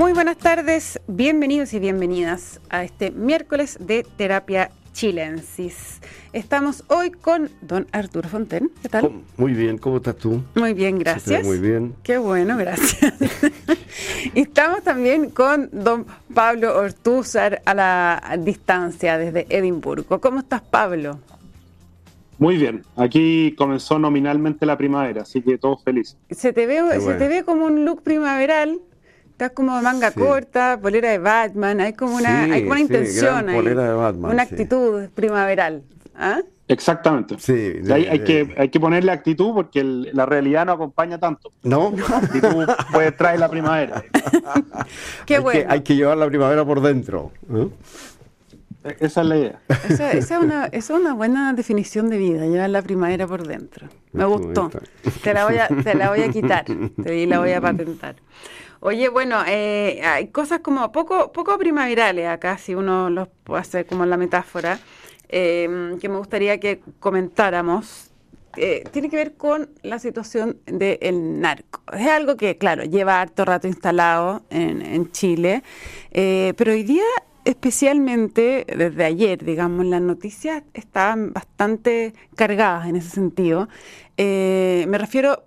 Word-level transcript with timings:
Muy 0.00 0.14
buenas 0.14 0.38
tardes, 0.38 0.98
bienvenidos 1.08 1.74
y 1.74 1.78
bienvenidas 1.78 2.58
a 2.70 2.84
este 2.84 3.10
miércoles 3.10 3.76
de 3.82 4.06
terapia 4.16 4.70
chilensis. 4.94 6.00
Estamos 6.32 6.84
hoy 6.88 7.10
con 7.10 7.50
don 7.60 7.86
Arturo 7.92 8.26
Fonten. 8.26 8.70
¿Qué 8.80 8.88
tal? 8.88 9.12
Muy 9.36 9.52
bien, 9.52 9.76
¿cómo 9.76 9.98
estás 9.98 10.16
tú? 10.16 10.42
Muy 10.54 10.72
bien, 10.72 10.98
gracias. 10.98 11.44
Muy 11.44 11.58
bien. 11.58 11.94
Qué 12.02 12.16
bueno, 12.16 12.56
gracias. 12.56 13.12
y 14.34 14.40
estamos 14.40 14.82
también 14.82 15.28
con 15.28 15.68
don 15.70 16.06
Pablo 16.32 16.78
Ortúzar 16.78 17.60
a 17.66 17.74
la 17.74 18.38
distancia 18.38 19.18
desde 19.18 19.46
Edimburgo. 19.50 20.18
¿Cómo 20.18 20.38
estás, 20.38 20.62
Pablo? 20.62 21.18
Muy 22.38 22.56
bien, 22.56 22.84
aquí 22.96 23.54
comenzó 23.58 23.98
nominalmente 23.98 24.64
la 24.64 24.78
primavera, 24.78 25.20
así 25.20 25.42
que 25.42 25.58
todos 25.58 25.84
felices. 25.84 26.16
Se 26.30 26.54
te 26.54 26.64
ve, 26.64 26.98
se 27.02 27.14
te 27.16 27.28
ve 27.28 27.44
como 27.44 27.66
un 27.66 27.84
look 27.84 28.02
primaveral, 28.02 28.80
estás 29.40 29.52
como 29.52 29.80
manga 29.80 30.10
corta, 30.10 30.78
polera 30.80 31.10
de 31.10 31.18
Batman, 31.18 31.80
hay 31.80 31.94
como 31.94 32.16
una, 32.16 32.42
hay 32.42 32.60
como 32.60 32.72
una 32.72 32.80
intención 32.80 33.48
ahí, 33.48 33.58
una 33.58 34.42
actitud 34.42 35.08
primaveral. 35.14 35.82
¿ah? 36.14 36.40
Exactamente. 36.68 37.36
Sí, 37.38 37.80
hay, 37.90 38.20
que, 38.20 38.54
hay 38.58 38.68
que 38.68 38.78
ponerle 38.78 39.10
actitud 39.10 39.54
porque 39.54 39.82
la 39.82 40.26
realidad 40.26 40.66
no 40.66 40.72
acompaña 40.72 41.18
tanto. 41.18 41.52
No. 41.62 41.92
La 41.96 42.18
actitud 42.18 42.66
puede 42.92 43.12
traer 43.12 43.40
la 43.40 43.48
primavera. 43.48 44.04
Qué 45.26 45.36
hay 45.36 45.42
bueno. 45.42 45.60
Que, 45.60 45.66
hay 45.68 45.80
que 45.80 45.96
llevar 45.96 46.18
la 46.18 46.26
primavera 46.26 46.64
por 46.64 46.82
dentro. 46.82 47.32
Esa 49.00 49.22
es 49.22 49.26
la 49.26 49.36
idea. 49.36 49.60
Esa, 49.88 50.12
es 50.12 50.30
una, 50.30 50.66
es 50.66 50.90
una 50.90 51.14
buena 51.14 51.54
definición 51.54 52.10
de 52.10 52.18
vida, 52.18 52.46
llevar 52.46 52.70
la 52.70 52.82
primavera 52.82 53.26
por 53.26 53.46
dentro. 53.46 53.88
Me 54.12 54.26
gustó. 54.26 54.70
Te 55.22 55.32
la 55.32 55.46
voy 55.46 55.56
a, 55.56 55.68
te 55.68 55.94
la 55.94 56.10
voy 56.10 56.20
a 56.20 56.28
quitar 56.30 56.66
y 56.68 57.26
la 57.26 57.40
voy 57.40 57.52
a 57.52 57.60
patentar. 57.60 58.16
Oye, 58.82 59.10
bueno, 59.10 59.42
eh, 59.46 60.00
hay 60.02 60.28
cosas 60.28 60.60
como 60.60 60.90
poco, 60.90 61.32
poco 61.32 61.58
primaverales 61.58 62.26
acá, 62.28 62.56
si 62.56 62.74
uno 62.74 63.10
los 63.10 63.28
hacer 63.54 63.84
como 63.84 64.06
la 64.06 64.16
metáfora, 64.16 64.80
em, 65.28 65.98
que 65.98 66.08
me 66.08 66.16
gustaría 66.16 66.58
que 66.58 66.80
comentáramos. 66.98 68.10
Eh, 68.56 68.82
tiene 68.90 69.10
que 69.10 69.16
ver 69.16 69.34
con 69.34 69.70
la 69.82 69.98
situación 69.98 70.58
del 70.66 71.40
narco. 71.40 71.82
Es 71.92 72.06
algo 72.08 72.36
que, 72.36 72.56
claro, 72.58 72.84
lleva 72.84 73.20
harto 73.20 73.44
rato 73.44 73.68
instalado 73.68 74.42
en, 74.50 74.82
en 74.82 75.12
Chile, 75.12 75.62
eh, 76.10 76.54
pero 76.56 76.72
hoy 76.72 76.82
día 76.82 77.04
especialmente 77.44 78.66
desde 78.76 79.04
ayer, 79.04 79.44
digamos, 79.44 79.86
las 79.86 80.00
noticias 80.00 80.62
estaban 80.74 81.32
bastante 81.32 82.14
cargadas 82.34 82.88
en 82.88 82.96
ese 82.96 83.10
sentido. 83.10 83.68
Eh, 84.16 84.84
me 84.88 84.98
refiero, 84.98 85.44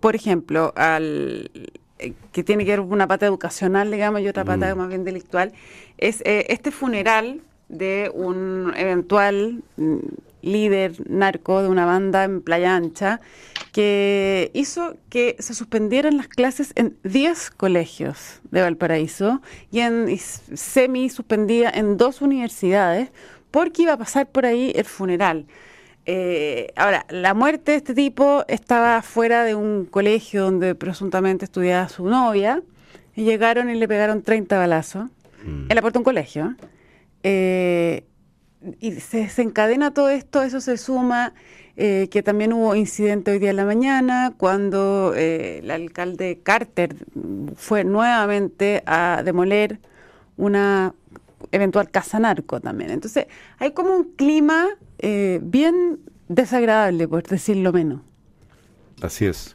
por 0.00 0.14
ejemplo, 0.16 0.72
al 0.76 1.50
que 2.32 2.42
tiene 2.42 2.64
que 2.64 2.72
ver 2.72 2.80
con 2.80 2.92
una 2.92 3.06
pata 3.06 3.26
educacional, 3.26 3.90
digamos, 3.90 4.20
y 4.20 4.28
otra 4.28 4.44
pata 4.44 4.74
mm. 4.74 4.78
más 4.78 4.88
bien 4.88 5.04
delictual, 5.04 5.52
es 5.98 6.20
eh, 6.22 6.46
este 6.48 6.70
funeral 6.70 7.40
de 7.68 8.10
un 8.14 8.72
eventual 8.76 9.62
mm, 9.76 9.98
líder 10.42 11.08
narco 11.08 11.62
de 11.62 11.68
una 11.68 11.86
banda 11.86 12.24
en 12.24 12.42
Playa 12.42 12.76
Ancha, 12.76 13.20
que 13.72 14.50
hizo 14.52 14.96
que 15.08 15.36
se 15.38 15.54
suspendieran 15.54 16.16
las 16.16 16.28
clases 16.28 16.72
en 16.74 16.96
10 17.04 17.50
colegios 17.52 18.40
de 18.50 18.60
Valparaíso 18.60 19.40
y, 19.70 19.80
en, 19.80 20.18
semi 20.18 21.08
suspendía 21.08 21.70
en 21.70 21.96
dos 21.96 22.20
universidades 22.20 23.10
porque 23.50 23.82
iba 23.82 23.94
a 23.94 23.98
pasar 23.98 24.28
por 24.28 24.44
ahí 24.44 24.72
el 24.74 24.84
funeral. 24.84 25.46
Eh, 26.04 26.72
ahora, 26.76 27.06
la 27.08 27.34
muerte 27.34 27.72
de 27.72 27.78
este 27.78 27.94
tipo 27.94 28.44
estaba 28.48 29.02
fuera 29.02 29.44
de 29.44 29.54
un 29.54 29.84
colegio 29.84 30.44
donde 30.44 30.74
presuntamente 30.74 31.44
estudiaba 31.44 31.88
su 31.88 32.06
novia 32.06 32.62
y 33.14 33.24
llegaron 33.24 33.70
y 33.70 33.74
le 33.74 33.86
pegaron 33.86 34.22
30 34.22 34.58
balazos 34.58 35.04
mm. 35.44 35.70
en 35.70 35.74
la 35.74 35.80
puerta 35.80 35.98
de 35.98 36.00
un 36.00 36.04
colegio. 36.04 36.56
Eh, 37.22 38.04
y 38.80 38.92
se 38.92 39.18
desencadena 39.18 39.92
todo 39.92 40.08
esto, 40.08 40.42
eso 40.42 40.60
se 40.60 40.76
suma 40.76 41.34
eh, 41.76 42.08
que 42.10 42.22
también 42.22 42.52
hubo 42.52 42.74
incidente 42.74 43.30
hoy 43.30 43.38
día 43.38 43.50
en 43.50 43.56
la 43.56 43.64
mañana 43.64 44.34
cuando 44.36 45.14
eh, 45.16 45.60
el 45.62 45.70
alcalde 45.70 46.40
Carter 46.42 46.94
fue 47.56 47.82
nuevamente 47.82 48.82
a 48.84 49.22
demoler 49.24 49.80
una 50.36 50.94
eventual 51.52 51.90
casa 51.90 52.18
narco 52.18 52.60
también. 52.60 52.90
Entonces 52.90 53.26
hay 53.58 53.72
como 53.72 53.94
un 53.94 54.12
clima 54.14 54.66
eh, 54.98 55.38
bien 55.42 56.00
desagradable, 56.28 57.06
por 57.06 57.22
decirlo 57.22 57.72
menos. 57.72 58.00
Así 59.00 59.26
es. 59.26 59.54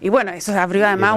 Y 0.00 0.08
bueno, 0.08 0.32
eso 0.32 0.58
abrió 0.58 0.86
además 0.86 1.16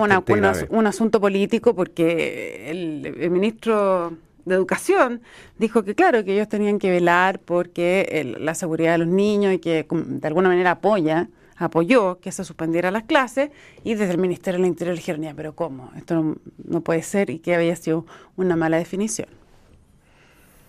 un 0.70 0.88
asunto 0.88 1.20
político 1.22 1.74
porque 1.74 2.70
el 2.70 3.31
ministro 3.31 4.18
de 4.46 4.56
Educación 4.56 5.22
dijo 5.58 5.84
que 5.84 5.96
claro, 5.96 6.24
que 6.24 6.34
ellos 6.34 6.50
tenían 6.50 6.80
que 6.80 6.90
velar 6.90 7.40
porque 7.40 8.36
la 8.40 8.56
seguridad 8.56 8.94
de 8.94 8.98
los 9.00 9.08
niños 9.08 9.54
y 9.54 9.60
que 9.60 9.88
de 9.90 10.28
alguna 10.28 10.50
manera 10.50 10.72
apoya, 10.72 11.30
apoyó 11.63 12.19
que 12.19 12.31
se 12.31 12.44
suspendiera 12.44 12.91
las 12.91 13.03
clases 13.03 13.51
y 13.84 13.96
desde 13.96 14.13
el 14.13 14.18
Ministerio 14.18 14.59
del 14.59 14.68
Interior 14.68 14.96
dijeron, 14.96 15.22
ya, 15.22 15.34
pero 15.34 15.53
¿cómo? 15.56 15.91
Esto 15.96 16.35
no, 16.66 16.81
puede 16.81 17.01
ser 17.03 17.29
y 17.29 17.40
que 17.40 17.56
había 17.56 17.75
sido 17.75 18.06
una 18.35 18.56
mala 18.56 18.78
definición. 18.78 19.28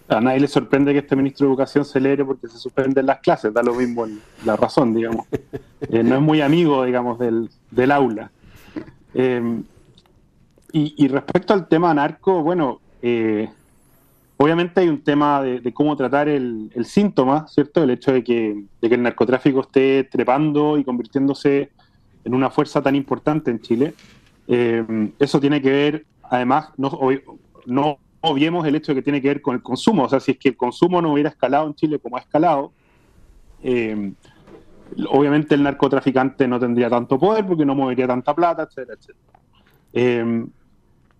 A 0.08 0.20
nadie 0.20 0.40
le 0.40 0.48
sorprende 0.48 0.92
que 0.92 0.98
este 0.98 1.16
ministro 1.16 1.46
de 1.46 1.52
Educación 1.52 1.84
celebre 1.84 2.24
porque 2.24 2.48
se 2.48 2.58
suspenden 2.58 3.06
las 3.06 3.20
clases, 3.20 3.52
da 3.54 3.62
lo 3.62 3.74
mismo 3.74 4.06
la 4.44 4.56
razón, 4.56 4.94
digamos. 4.94 5.26
Eh, 5.90 6.02
no 6.02 6.14
es 6.14 6.22
muy 6.22 6.40
amigo, 6.40 6.82
digamos, 6.84 7.18
del, 7.18 7.50
del 7.70 7.92
aula. 7.92 8.30
Eh, 9.12 9.62
y, 10.72 10.94
y, 10.96 11.08
respecto 11.08 11.52
al 11.52 11.68
tema 11.68 11.92
narco, 11.92 12.42
bueno, 12.42 12.80
eh, 13.02 13.50
Obviamente 14.36 14.80
hay 14.80 14.88
un 14.88 15.00
tema 15.02 15.42
de, 15.42 15.72
cómo 15.72 15.96
tratar 15.96 16.28
el, 16.28 16.70
síntoma, 16.84 17.46
¿cierto? 17.46 17.82
El 17.82 17.90
hecho 17.90 18.12
de 18.12 18.24
que, 18.24 18.64
el 18.80 19.02
narcotráfico 19.02 19.60
esté 19.60 20.04
trepando 20.04 20.76
y 20.76 20.84
convirtiéndose 20.84 21.70
en 22.24 22.34
una 22.34 22.50
fuerza 22.50 22.82
tan 22.82 22.96
importante 22.96 23.50
en 23.50 23.60
Chile. 23.60 23.94
Eh, 24.48 25.12
eso 25.20 25.40
tiene 25.40 25.62
que 25.62 25.70
ver, 25.70 26.06
además, 26.22 26.70
no, 26.76 26.90
obviemos 28.20 28.66
el 28.66 28.74
hecho 28.74 28.92
de 28.92 28.96
que 28.96 29.02
tiene 29.02 29.22
que 29.22 29.28
ver 29.28 29.40
con 29.40 29.54
el 29.54 29.62
consumo. 29.62 30.04
O 30.04 30.08
sea, 30.08 30.18
si 30.18 30.32
es 30.32 30.38
que 30.38 30.48
el 30.48 30.56
consumo 30.56 31.00
no 31.00 31.12
hubiera 31.12 31.30
escalado 31.30 31.68
en 31.68 31.74
Chile 31.74 32.00
como 32.00 32.16
ha 32.16 32.20
escalado, 32.20 32.72
eh, 33.62 34.12
obviamente 35.10 35.54
el 35.54 35.62
narcotraficante 35.62 36.48
no 36.48 36.58
tendría 36.58 36.90
tanto 36.90 37.18
poder 37.20 37.46
porque 37.46 37.64
no 37.64 37.76
movería 37.76 38.08
tanta 38.08 38.34
plata, 38.34 38.64
etcétera, 38.64 38.98
etcétera. 38.98 39.40
Eh, 39.92 40.46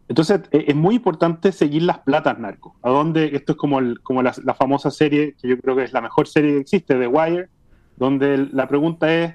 entonces 0.09 0.41
e, 0.50 0.65
es 0.69 0.75
muy 0.75 0.97
importante 0.97 1.53
seguir 1.53 1.82
las 1.82 1.98
platas 2.00 2.38
narcos. 2.38 2.75
A 2.82 2.91
donde 2.91 3.31
esto 3.34 3.53
es 3.53 3.59
como, 3.59 3.81
como 4.03 4.22
la, 4.22 4.32
famosa 4.54 4.91
serie, 4.91 5.34
que 5.41 5.48
yo 5.48 5.59
creo 5.59 5.76
que 5.76 5.84
es 5.84 5.92
la 5.92 6.00
mejor 6.00 6.28
serie 6.28 6.53
que 6.53 6.60
existe, 6.60 6.94
The 6.94 7.06
Wire, 7.06 7.48
donde 7.97 8.48
la 8.53 8.69
pregunta 8.69 9.12
es, 9.15 9.34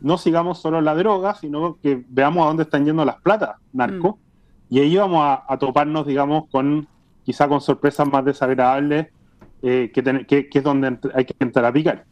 no 0.00 0.18
sigamos 0.18 0.60
solo 0.60 0.80
la 0.80 0.94
droga, 0.94 1.34
sino 1.34 1.78
que 1.80 2.02
veamos 2.08 2.44
a 2.44 2.48
dónde 2.48 2.64
están 2.64 2.84
yendo 2.84 3.04
las 3.04 3.20
platas 3.20 3.56
narcos. 3.72 4.16
Mm. 4.16 4.74
Y 4.74 4.80
ahí 4.80 4.96
vamos 4.96 5.38
a, 5.46 5.58
toparnos, 5.58 6.06
digamos, 6.06 6.48
con 6.50 6.88
quizá 7.24 7.46
con 7.46 7.60
sorpresas 7.60 8.08
más 8.08 8.24
desagradables, 8.24 9.08
eh, 9.62 9.92
que, 9.94 10.26
que 10.26 10.58
es 10.58 10.64
donde 10.64 10.98
hay 11.14 11.24
que 11.24 11.34
entrar 11.38 11.66
a 11.66 11.72
picar. 11.72 12.04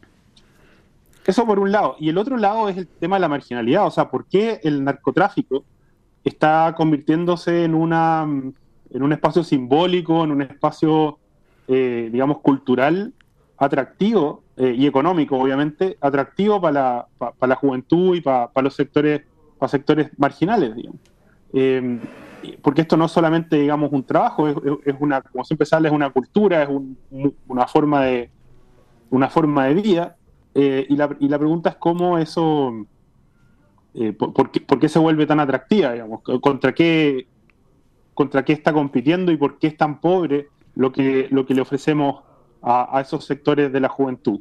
Eso 1.25 1.45
por 1.45 1.59
un 1.59 1.71
lado. 1.71 1.95
Y 1.99 2.09
el 2.09 2.17
otro 2.17 2.37
lado 2.37 2.69
es 2.69 2.77
el 2.77 2.87
tema 2.87 3.17
de 3.17 3.21
la 3.21 3.27
marginalidad. 3.27 3.85
O 3.85 3.91
sea, 3.91 4.09
¿por 4.09 4.25
qué 4.25 4.59
el 4.63 4.83
narcotráfico 4.83 5.63
está 6.23 6.73
convirtiéndose 6.75 7.63
en, 7.63 7.73
una, 7.73 8.23
en 8.23 9.03
un 9.03 9.13
espacio 9.13 9.43
simbólico, 9.43 10.23
en 10.23 10.31
un 10.31 10.41
espacio, 10.41 11.19
eh, 11.67 12.09
digamos, 12.11 12.39
cultural 12.39 13.13
atractivo 13.57 14.43
eh, 14.57 14.73
y 14.75 14.87
económico, 14.87 15.37
obviamente, 15.37 15.97
atractivo 16.01 16.59
para 16.59 17.07
la, 17.19 17.47
la 17.47 17.55
juventud 17.55 18.15
y 18.15 18.21
para 18.21 18.49
los 18.61 18.75
sectores, 18.75 19.21
para 19.59 19.69
sectores 19.69 20.09
marginales, 20.17 20.75
digamos. 20.75 20.99
Em, 21.53 21.99
porque 22.61 22.81
esto 22.81 22.97
no 22.97 23.05
es 23.05 23.11
solamente, 23.11 23.57
digamos, 23.57 23.91
un 23.91 24.03
trabajo, 24.03 24.47
es, 24.47 24.95
una, 24.99 25.21
como 25.21 25.43
siempre 25.43 25.67
sale, 25.67 25.89
es 25.89 25.93
una 25.93 26.09
cultura, 26.09 26.63
es 26.63 26.69
una, 27.47 27.67
forma 27.67 28.03
de, 28.03 28.31
una 29.11 29.29
forma 29.29 29.65
de 29.67 29.73
vida. 29.75 30.15
Eh, 30.55 30.87
y, 30.89 30.95
la, 30.95 31.15
y 31.19 31.27
la 31.27 31.37
pregunta 31.37 31.69
es 31.69 31.75
cómo 31.75 32.17
eso 32.17 32.85
eh, 33.93 34.13
por, 34.13 34.51
qué, 34.51 34.89
se 34.89 34.99
vuelve 34.99 35.25
tan 35.25 35.39
atractiva? 35.39 35.91
Digamos? 35.93 36.21
¿Contra 36.41 36.73
qué, 36.73 37.27
¿Contra 38.13 38.45
qué 38.45 38.53
está 38.53 38.73
compitiendo 38.73 39.31
y 39.31 39.37
por 39.37 39.59
qué 39.59 39.67
es 39.67 39.77
tan 39.77 39.99
pobre 39.99 40.47
lo 40.75 40.91
que, 40.91 41.27
lo 41.29 41.45
que 41.45 41.53
le 41.53 41.61
ofrecemos 41.61 42.23
a, 42.61 43.01
esos 43.01 43.25
sectores 43.25 43.71
de 43.71 43.79
la 43.79 43.89
juventud? 43.89 44.39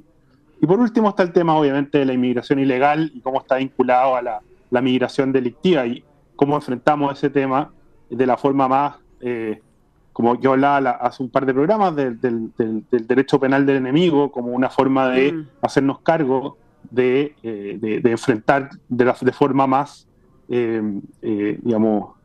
Y 0.61 0.67
por 0.67 0.79
último 0.79 1.09
está 1.09 1.23
el 1.23 1.33
tema, 1.33 1.57
obviamente, 1.57 1.99
de 1.99 2.05
la 2.05 2.13
inmigración 2.13 2.59
ilegal 2.59 3.11
y 3.15 3.21
cómo 3.21 3.41
está 3.41 3.57
vinculado 3.57 4.17
a 4.17 4.23
la, 4.23 4.41
migración 4.83 5.33
delictiva 5.33 5.85
y 5.87 6.05
cómo 6.37 6.55
enfrentamos 6.55 7.19
ese 7.19 7.29
tema 7.29 7.73
de 8.09 8.27
la 8.27 8.37
forma 8.37 8.69
más, 8.69 8.97
eh, 9.21 9.61
como 10.13 10.39
yo 10.41 10.53
hablaba 10.53 10.91
hace 10.91 11.23
un 11.23 11.31
par 11.31 11.45
de 11.45 11.55
programas, 11.55 11.97
del, 11.97 12.21
derecho 12.91 13.41
penal 13.41 13.67
del 13.67 13.79
enemigo, 13.79 14.31
como 14.31 14.53
una 14.53 14.71
forma 14.71 15.09
de 15.09 15.33
mm. 15.33 15.49
hacernos 15.63 16.01
cargo 16.01 16.57
eh, 16.97 17.79
de, 17.81 18.01
de, 18.01 18.11
enfrentar 18.11 18.71
de, 18.89 19.05
la, 19.05 19.17
de 19.21 19.33
forma 19.33 19.67
más, 19.67 20.09
eh, 20.49 20.83
eh, 21.23 21.59
digamos, 21.63 22.17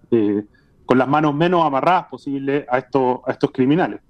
con 0.86 0.98
las 0.98 1.08
manos 1.08 1.36
menos 1.36 1.64
amarradas 1.64 2.06
posible 2.06 2.66
a 2.70 2.80
estos, 2.80 3.20
a 3.26 3.32
estos 3.32 3.52
criminales. 3.52 4.02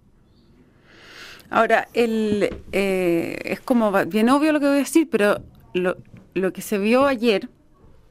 Ahora, 1.49 1.87
el, 1.93 2.49
es 2.71 3.59
como 3.61 3.91
bien 4.05 4.29
obvio 4.29 4.53
lo 4.53 4.59
que 4.59 4.67
voy 4.67 4.75
a 4.75 4.79
decir, 4.79 5.09
pero 5.09 5.41
lo, 5.73 5.97
lo 6.33 6.53
que 6.53 6.61
se 6.61 6.77
vio 6.77 7.05
ayer 7.05 7.49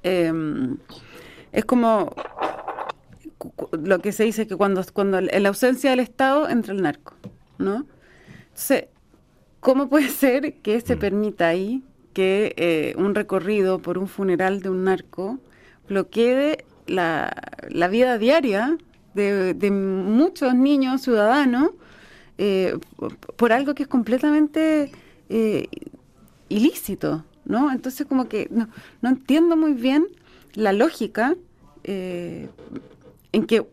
em, 0.03 0.77
es 1.53 1.65
como 1.65 2.15
lo 3.73 3.99
que 4.01 4.13
se 4.13 4.25
dice 4.25 4.47
que 4.47 4.57
cuando, 4.57 4.85
cuando 4.93 5.19
en 5.19 5.43
la 5.43 5.49
ausencia 5.49 5.91
del 5.91 6.01
Estado 6.01 6.49
entra 6.49 6.75
el 6.75 6.83
narco, 6.83 7.15
¿no? 7.59 7.87
Entonces, 8.49 8.87
¿cómo 9.61 9.89
puede 9.89 10.09
ser 10.09 10.55
que 10.61 10.81
se 10.81 10.97
mm. 10.97 10.99
permita 10.99 11.49
ahí 11.49 11.83
que 12.15 12.55
eh, 12.57 12.95
un 12.97 13.15
recorrido 13.15 13.81
por 13.81 13.99
un 13.99 14.09
funeral 14.09 14.63
de 14.63 14.71
un 14.71 14.85
narco 14.85 15.39
bloquee 15.89 16.65
la, 16.87 17.35
la 17.69 17.89
vida 17.89 18.19
diaria 18.19 18.79
de, 19.15 19.55
de, 19.55 19.71
muchos 19.71 20.55
niños 20.55 21.03
ciudadanos 21.03 21.71
eh, 22.39 22.79
por 23.37 23.53
algo 23.53 23.75
que 23.75 23.85
es 23.85 23.89
completamente 23.89 24.91
eh, 25.29 25.69
ilícito, 26.49 27.25
¿no? 27.45 27.71
Entonces 27.71 28.07
como 28.07 28.29
que 28.29 28.49
no, 28.51 28.69
no 29.03 29.09
entiendo 29.09 29.57
muy 29.57 29.73
bien 29.73 30.07
la 30.55 30.73
lógica 30.73 31.37
eh, 31.85 32.49
en 33.33 33.47
que 33.47 33.67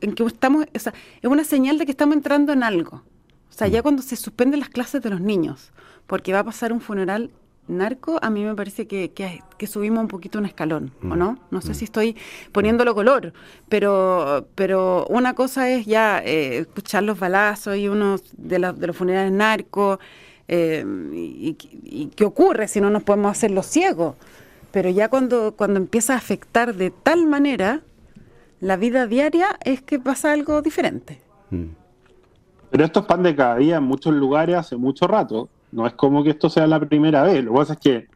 en 0.00 0.14
que 0.14 0.24
estamos, 0.24 0.66
o 0.74 0.78
sea, 0.78 0.94
es 1.20 1.28
una 1.28 1.42
señal 1.42 1.78
de 1.78 1.84
que 1.84 1.90
estamos 1.90 2.14
entrando 2.14 2.52
en 2.52 2.62
algo. 2.62 3.02
O 3.50 3.52
sea, 3.52 3.66
ya 3.66 3.80
mm. 3.80 3.82
cuando 3.82 4.02
se 4.02 4.14
suspenden 4.14 4.60
las 4.60 4.68
clases 4.68 5.02
de 5.02 5.10
los 5.10 5.20
niños, 5.20 5.72
porque 6.06 6.32
va 6.32 6.40
a 6.40 6.44
pasar 6.44 6.72
un 6.72 6.80
funeral 6.80 7.30
narco, 7.68 8.18
a 8.22 8.30
mí 8.30 8.44
me 8.44 8.54
parece 8.54 8.86
que, 8.86 9.10
que, 9.10 9.66
subimos 9.66 10.00
un 10.00 10.08
poquito 10.08 10.38
un 10.38 10.46
escalón, 10.46 10.92
¿o 11.02 11.06
mm. 11.06 11.18
no? 11.18 11.38
No 11.50 11.60
sé 11.60 11.70
mm. 11.70 11.74
si 11.74 11.84
estoy 11.84 12.16
poniéndolo 12.52 12.94
color, 12.94 13.32
pero, 13.68 14.46
pero 14.54 15.06
una 15.08 15.34
cosa 15.34 15.70
es 15.70 15.86
ya 15.86 16.22
eh, 16.24 16.58
escuchar 16.58 17.02
los 17.02 17.18
balazos 17.18 17.76
y 17.76 17.88
uno 17.88 18.16
de, 18.36 18.58
de 18.58 18.86
los 18.86 18.96
funerales 18.96 19.32
narcos, 19.32 19.98
eh, 20.48 20.82
y, 21.12 22.10
qué 22.16 22.24
ocurre 22.24 22.68
si 22.68 22.80
no 22.80 22.88
nos 22.88 23.02
podemos 23.02 23.30
hacer 23.30 23.50
los 23.50 23.66
ciegos. 23.66 24.16
Pero 24.72 24.88
ya 24.90 25.08
cuando, 25.08 25.54
cuando 25.54 25.78
empieza 25.78 26.14
a 26.14 26.16
afectar 26.16 26.74
de 26.74 26.90
tal 26.90 27.26
manera 27.26 27.82
la 28.60 28.76
vida 28.76 29.06
diaria 29.06 29.58
es 29.64 29.82
que 29.82 29.98
pasa 29.98 30.32
algo 30.32 30.62
diferente. 30.62 31.20
Mm. 31.50 31.66
Pero 32.70 32.84
esto 32.84 33.00
es 33.00 33.06
pan 33.06 33.22
de 33.22 33.36
cada 33.36 33.56
día 33.56 33.76
en 33.76 33.84
muchos 33.84 34.14
lugares 34.14 34.56
hace 34.56 34.76
mucho 34.76 35.06
rato. 35.06 35.48
No 35.72 35.86
es 35.86 35.92
como 35.94 36.22
que 36.24 36.30
esto 36.30 36.48
sea 36.48 36.66
la 36.66 36.80
primera 36.80 37.22
vez. 37.22 37.44
Lo 37.44 37.52
que 37.52 37.58
pasa 37.58 37.72
es 37.74 37.78
que 37.78 38.06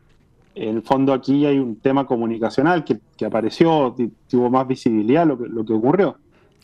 en 0.55 0.77
el 0.77 0.83
fondo 0.83 1.13
aquí 1.13 1.47
hay 1.47 1.59
un 1.59 1.77
tema 1.77 2.07
comunicacional 2.07 2.85
que, 2.85 3.01
apareció, 3.25 3.95
tuvo 4.29 4.51
más 4.51 4.67
visibilidad 4.67 5.27
lo 5.27 5.39
que, 5.39 5.49
lo 5.49 5.65
que 5.65 5.73
ocurrió. 5.73 6.17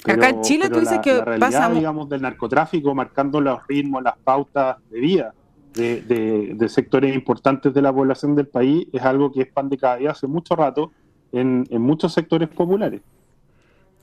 Acá 0.05 0.29
en 0.29 0.40
Chile 0.43 0.69
tú 0.69 0.81
dices 0.81 1.00
que 1.00 1.14
la 1.14 1.25
realidad, 1.25 1.70
digamos, 1.73 2.08
del 2.08 2.23
narcotráfico 2.23 2.94
marcando 2.94 3.40
los 3.40 3.67
ritmos, 3.67 4.02
las 4.02 4.17
pautas 4.19 4.76
de 4.90 5.00
vida 5.00 5.35
de, 5.79 6.69
sectores 6.69 7.14
importantes 7.14 7.73
de 7.73 7.82
la 7.82 7.93
población 7.93 8.34
del 8.34 8.46
país 8.46 8.87
es 8.93 9.02
algo 9.02 9.32
que 9.32 9.43
es 9.43 9.49
pan 9.49 9.69
de 9.69 9.79
cada 9.79 9.96
día 9.96 10.11
hace 10.11 10.26
mucho 10.26 10.56
rato 10.56 10.93
en, 11.32 11.67
muchos 11.70 12.12
sectores 12.12 12.49
populares. 12.49 13.00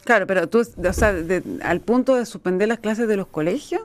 Claro, 0.03 0.27
pero 0.27 0.47
tú, 0.47 0.59
o 0.59 0.93
sea, 0.93 1.15
al 1.63 1.81
punto 1.81 2.15
de 2.15 2.25
suspender 2.25 2.67
las 2.67 2.79
clases 2.79 3.07
de 3.07 3.17
los 3.17 3.27
colegios. 3.27 3.81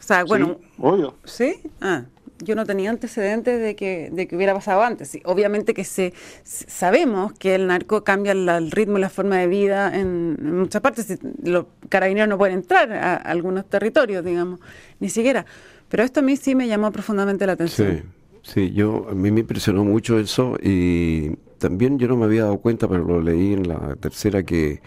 O 0.00 0.02
sea, 0.02 0.24
bueno. 0.24 0.58
obvio. 0.78 1.14
Sí. 1.24 1.60
Ah, 1.80 2.06
yo 2.42 2.54
no 2.54 2.64
tenía 2.64 2.90
antecedentes 2.90 3.60
de 3.60 3.76
que, 3.76 4.08
de 4.10 4.26
que 4.26 4.34
hubiera 4.34 4.54
pasado 4.54 4.82
antes. 4.82 5.18
obviamente 5.24 5.74
que 5.74 5.84
se, 5.84 6.14
sabemos 6.42 7.32
que 7.34 7.54
el 7.54 7.66
narco 7.66 8.02
cambia 8.02 8.32
el 8.32 8.70
ritmo 8.70 8.98
y 8.98 9.00
la 9.02 9.10
forma 9.10 9.36
de 9.36 9.46
vida 9.46 9.94
en, 9.94 10.38
en, 10.40 10.58
muchas 10.58 10.80
partes. 10.80 11.18
Los 11.42 11.66
carabineros 11.88 12.28
no 12.28 12.38
pueden 12.38 12.56
entrar 12.56 12.92
a 12.92 13.16
algunos 13.16 13.68
territorios, 13.68 14.24
digamos, 14.24 14.60
ni 14.98 15.08
siquiera. 15.08 15.44
Pero 15.88 16.02
esto 16.02 16.20
a 16.20 16.22
mí 16.22 16.36
sí 16.36 16.54
me 16.54 16.68
llamó 16.68 16.90
profundamente 16.92 17.46
la 17.46 17.52
atención. 17.52 18.04
Sí, 18.42 18.52
sí, 18.54 18.72
yo, 18.72 19.06
a 19.10 19.14
mí 19.14 19.30
me 19.30 19.40
impresionó 19.40 19.84
mucho 19.84 20.18
eso 20.18 20.56
y 20.62 21.36
también 21.58 21.98
yo 21.98 22.08
no 22.08 22.16
me 22.16 22.24
había 22.24 22.44
dado 22.44 22.58
cuenta, 22.58 22.88
pero 22.88 23.04
lo 23.04 23.20
leí 23.20 23.52
en 23.52 23.68
la 23.68 23.96
tercera 23.96 24.44
que, 24.44 24.80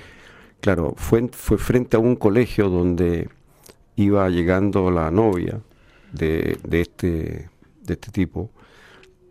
claro, 0.62 0.94
fue, 0.98 1.30
fue 1.32 1.58
frente 1.58 1.98
a 1.98 2.00
un 2.00 2.16
colegio 2.16 2.70
donde 2.70 3.30
iba 3.96 4.30
llegando 4.30 4.92
la 4.92 5.12
novia 5.12 5.62
de, 6.12 6.58
de, 6.64 6.82
este, 6.82 7.50
de 7.82 7.94
este 7.94 8.12
tipo, 8.12 8.52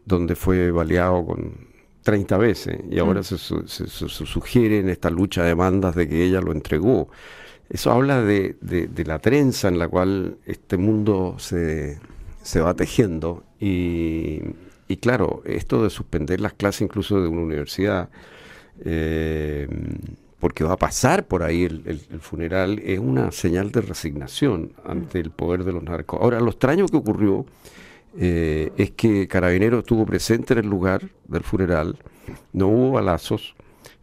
donde 0.05 0.35
fue 0.35 0.71
baleado 0.71 1.25
con 1.25 1.73
30 2.03 2.37
veces 2.39 2.79
y 2.91 2.99
ahora 2.99 3.21
mm. 3.21 3.25
se, 3.25 3.39
se, 3.39 3.87
se, 3.87 4.09
sugiere 4.09 4.81
en 4.81 4.89
esta 4.89 5.11
lucha 5.11 5.45
de 5.45 5.55
bandas 5.55 5.95
de 5.95 6.09
que 6.09 6.25
ella 6.25 6.41
lo 6.41 6.53
entregó. 6.53 7.09
Eso 7.69 7.91
habla 7.91 8.23
de, 8.23 8.57
de, 8.61 9.05
la 9.05 9.19
trenza 9.19 9.69
en 9.69 9.79
la 9.79 9.89
cual 9.89 10.37
este 10.45 10.77
mundo 10.77 11.37
se, 11.39 11.99
se 12.43 12.61
va 12.61 12.75
tejiendo 12.75 13.45
y, 13.59 14.41
y, 14.89 14.97
claro, 14.99 15.43
esto 15.47 15.83
de 15.83 15.89
suspender 15.89 16.41
las 16.41 16.53
clases 16.53 16.83
incluso 16.83 17.23
de 17.23 17.29
una 17.29 17.41
universidad, 17.41 18.11
eh, 18.85 19.69
porque 20.43 20.65
va 20.65 20.73
a 20.73 20.77
pasar 20.77 21.29
por 21.29 21.45
ahí 21.45 21.63
el, 21.63 22.01
funeral, 22.21 22.81
es 22.81 22.99
una 22.99 23.31
señal 23.31 23.71
de 23.71 23.81
resignación 23.81 24.73
ante 24.85 25.21
el 25.21 25.31
poder 25.31 25.63
de 25.63 25.73
los 25.73 25.85
narcos. 25.85 26.21
Ahora, 26.21 26.41
lo 26.41 26.51
extraño 26.51 26.89
que 26.89 26.97
ocurrió 26.97 27.47
eh, 28.19 28.73
es 28.77 28.91
que 28.91 29.29
Carabinero 29.29 29.79
estuvo 29.79 30.05
presente 30.05 30.55
en 30.55 30.59
el 30.59 30.67
lugar 30.67 31.03
del 31.29 31.45
funeral, 31.45 31.97
no 32.53 32.67
hubo 32.67 32.91
balazos, 32.91 33.55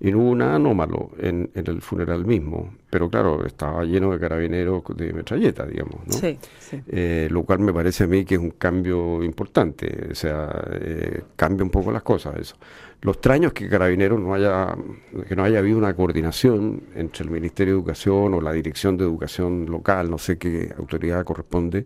y 0.01 0.11
no 0.11 0.19
hubo 0.19 0.35
nada 0.35 0.55
anómalo 0.55 1.11
en, 1.19 1.49
el 1.53 1.81
funeral 1.81 2.25
mismo, 2.25 2.73
pero 2.89 3.09
claro, 3.09 3.45
estaba 3.45 3.83
lleno 3.83 4.11
de 4.11 4.19
carabineros 4.19 4.83
de 4.95 5.11
metralleta, 5.11 5.65
digamos, 5.65 6.07
¿no? 6.07 6.13
Sí, 6.13 6.37
sí. 6.59 6.81
Eh, 6.87 7.27
lo 7.29 7.43
cual 7.43 7.59
me 7.59 7.73
parece 7.73 8.05
a 8.05 8.07
mí 8.07 8.23
que 8.23 8.35
es 8.35 8.41
un 8.41 8.51
cambio 8.51 9.21
importante, 9.23 10.07
o 10.11 10.15
sea, 10.15 10.49
eh, 10.71 11.23
cambia 11.35 11.63
un 11.63 11.69
poco 11.69 11.91
las 11.91 12.03
cosas 12.03 12.37
eso. 12.37 12.55
Lo 13.01 13.11
extraño 13.11 13.49
es 13.49 13.53
que 13.53 13.69
Carabineros 13.69 14.19
no 14.19 14.33
haya, 14.33 14.75
que 15.27 15.35
no 15.35 15.43
haya 15.43 15.59
habido 15.59 15.77
una 15.77 15.93
coordinación 15.93 16.83
entre 16.95 17.23
el 17.23 17.31
Ministerio 17.31 17.73
de 17.73 17.79
Educación 17.79 18.33
o 18.33 18.41
la 18.41 18.51
Dirección 18.51 18.97
de 18.97 19.05
Educación 19.05 19.65
local, 19.67 20.09
no 20.09 20.17
sé 20.17 20.37
qué 20.37 20.73
autoridad 20.77 21.23
corresponde, 21.23 21.85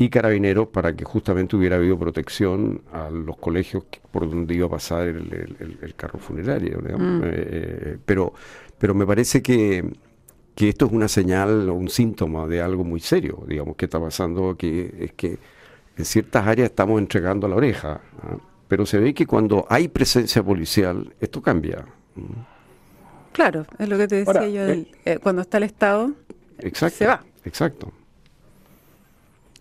y 0.00 0.08
carabineros 0.08 0.68
para 0.68 0.96
que 0.96 1.04
justamente 1.04 1.56
hubiera 1.56 1.76
habido 1.76 1.98
protección 1.98 2.80
a 2.90 3.10
los 3.10 3.36
colegios 3.36 3.84
por 4.10 4.30
donde 4.30 4.54
iba 4.54 4.66
a 4.66 4.70
pasar 4.70 5.08
el, 5.08 5.94
carro 5.94 6.18
funerario. 6.18 6.78
Mm. 6.80 7.20
Eh, 7.22 7.98
pero, 8.06 8.32
pero 8.78 8.94
me 8.94 9.06
parece 9.06 9.42
que, 9.42 9.84
esto 10.56 10.86
es 10.86 10.92
una 10.92 11.06
señal 11.06 11.68
o 11.68 11.74
un 11.74 11.90
síntoma 11.90 12.46
de 12.46 12.62
algo 12.62 12.82
muy 12.82 13.00
serio, 13.00 13.44
digamos, 13.46 13.76
que 13.76 13.84
está 13.84 14.00
pasando, 14.00 14.56
que 14.56 14.90
es 15.00 15.12
que 15.12 15.38
en 15.98 16.04
ciertas 16.06 16.46
áreas 16.46 16.70
estamos 16.70 16.98
entregando 16.98 17.46
la 17.46 17.56
oreja, 17.56 18.00
¿ah? 18.22 18.38
pero 18.68 18.86
se 18.86 18.98
ve 18.98 19.12
que 19.12 19.26
cuando 19.26 19.66
hay 19.68 19.88
presencia 19.88 20.42
policial, 20.42 21.12
esto 21.20 21.42
cambia. 21.42 21.84
Claro, 23.32 23.66
es 23.78 23.86
lo 23.86 23.98
que 23.98 24.08
te 24.08 24.24
decía 24.24 24.48
yo, 24.48 24.62
eh, 24.62 24.86
eh, 25.04 25.18
cuando 25.22 25.42
está 25.42 25.58
el 25.58 25.64
Estado, 25.64 26.12
se 26.72 27.06
va. 27.06 27.22
Exacto. 27.44 27.92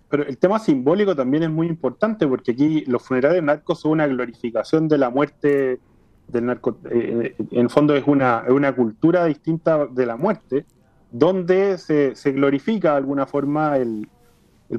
Pero 0.09 0.23
el 0.23 0.37
tema 0.37 0.59
simbólico 0.59 1.15
también 1.15 1.43
es 1.43 1.49
muy 1.49 1.67
importante 1.67 2.27
porque 2.27 2.51
aquí 2.51 2.83
los 2.85 3.03
funerales 3.03 3.43
narcos 3.43 3.81
son 3.81 3.91
una 3.91 4.07
glorificación 4.07 4.87
de 4.87 4.97
la 4.97 5.09
muerte 5.09 5.79
del 6.27 6.45
narco. 6.45 6.77
Eh, 6.89 7.35
en 7.51 7.59
el 7.59 7.69
fondo 7.69 7.95
es 7.95 8.03
una, 8.07 8.43
una 8.49 8.75
cultura 8.75 9.25
distinta 9.25 9.85
de 9.85 10.05
la 10.05 10.17
muerte, 10.17 10.65
donde 11.11 11.77
se, 11.77 12.13
glorifica 12.31 12.91
de 12.91 12.97
alguna 12.97 13.25
forma 13.25 13.77
el, 13.77 14.07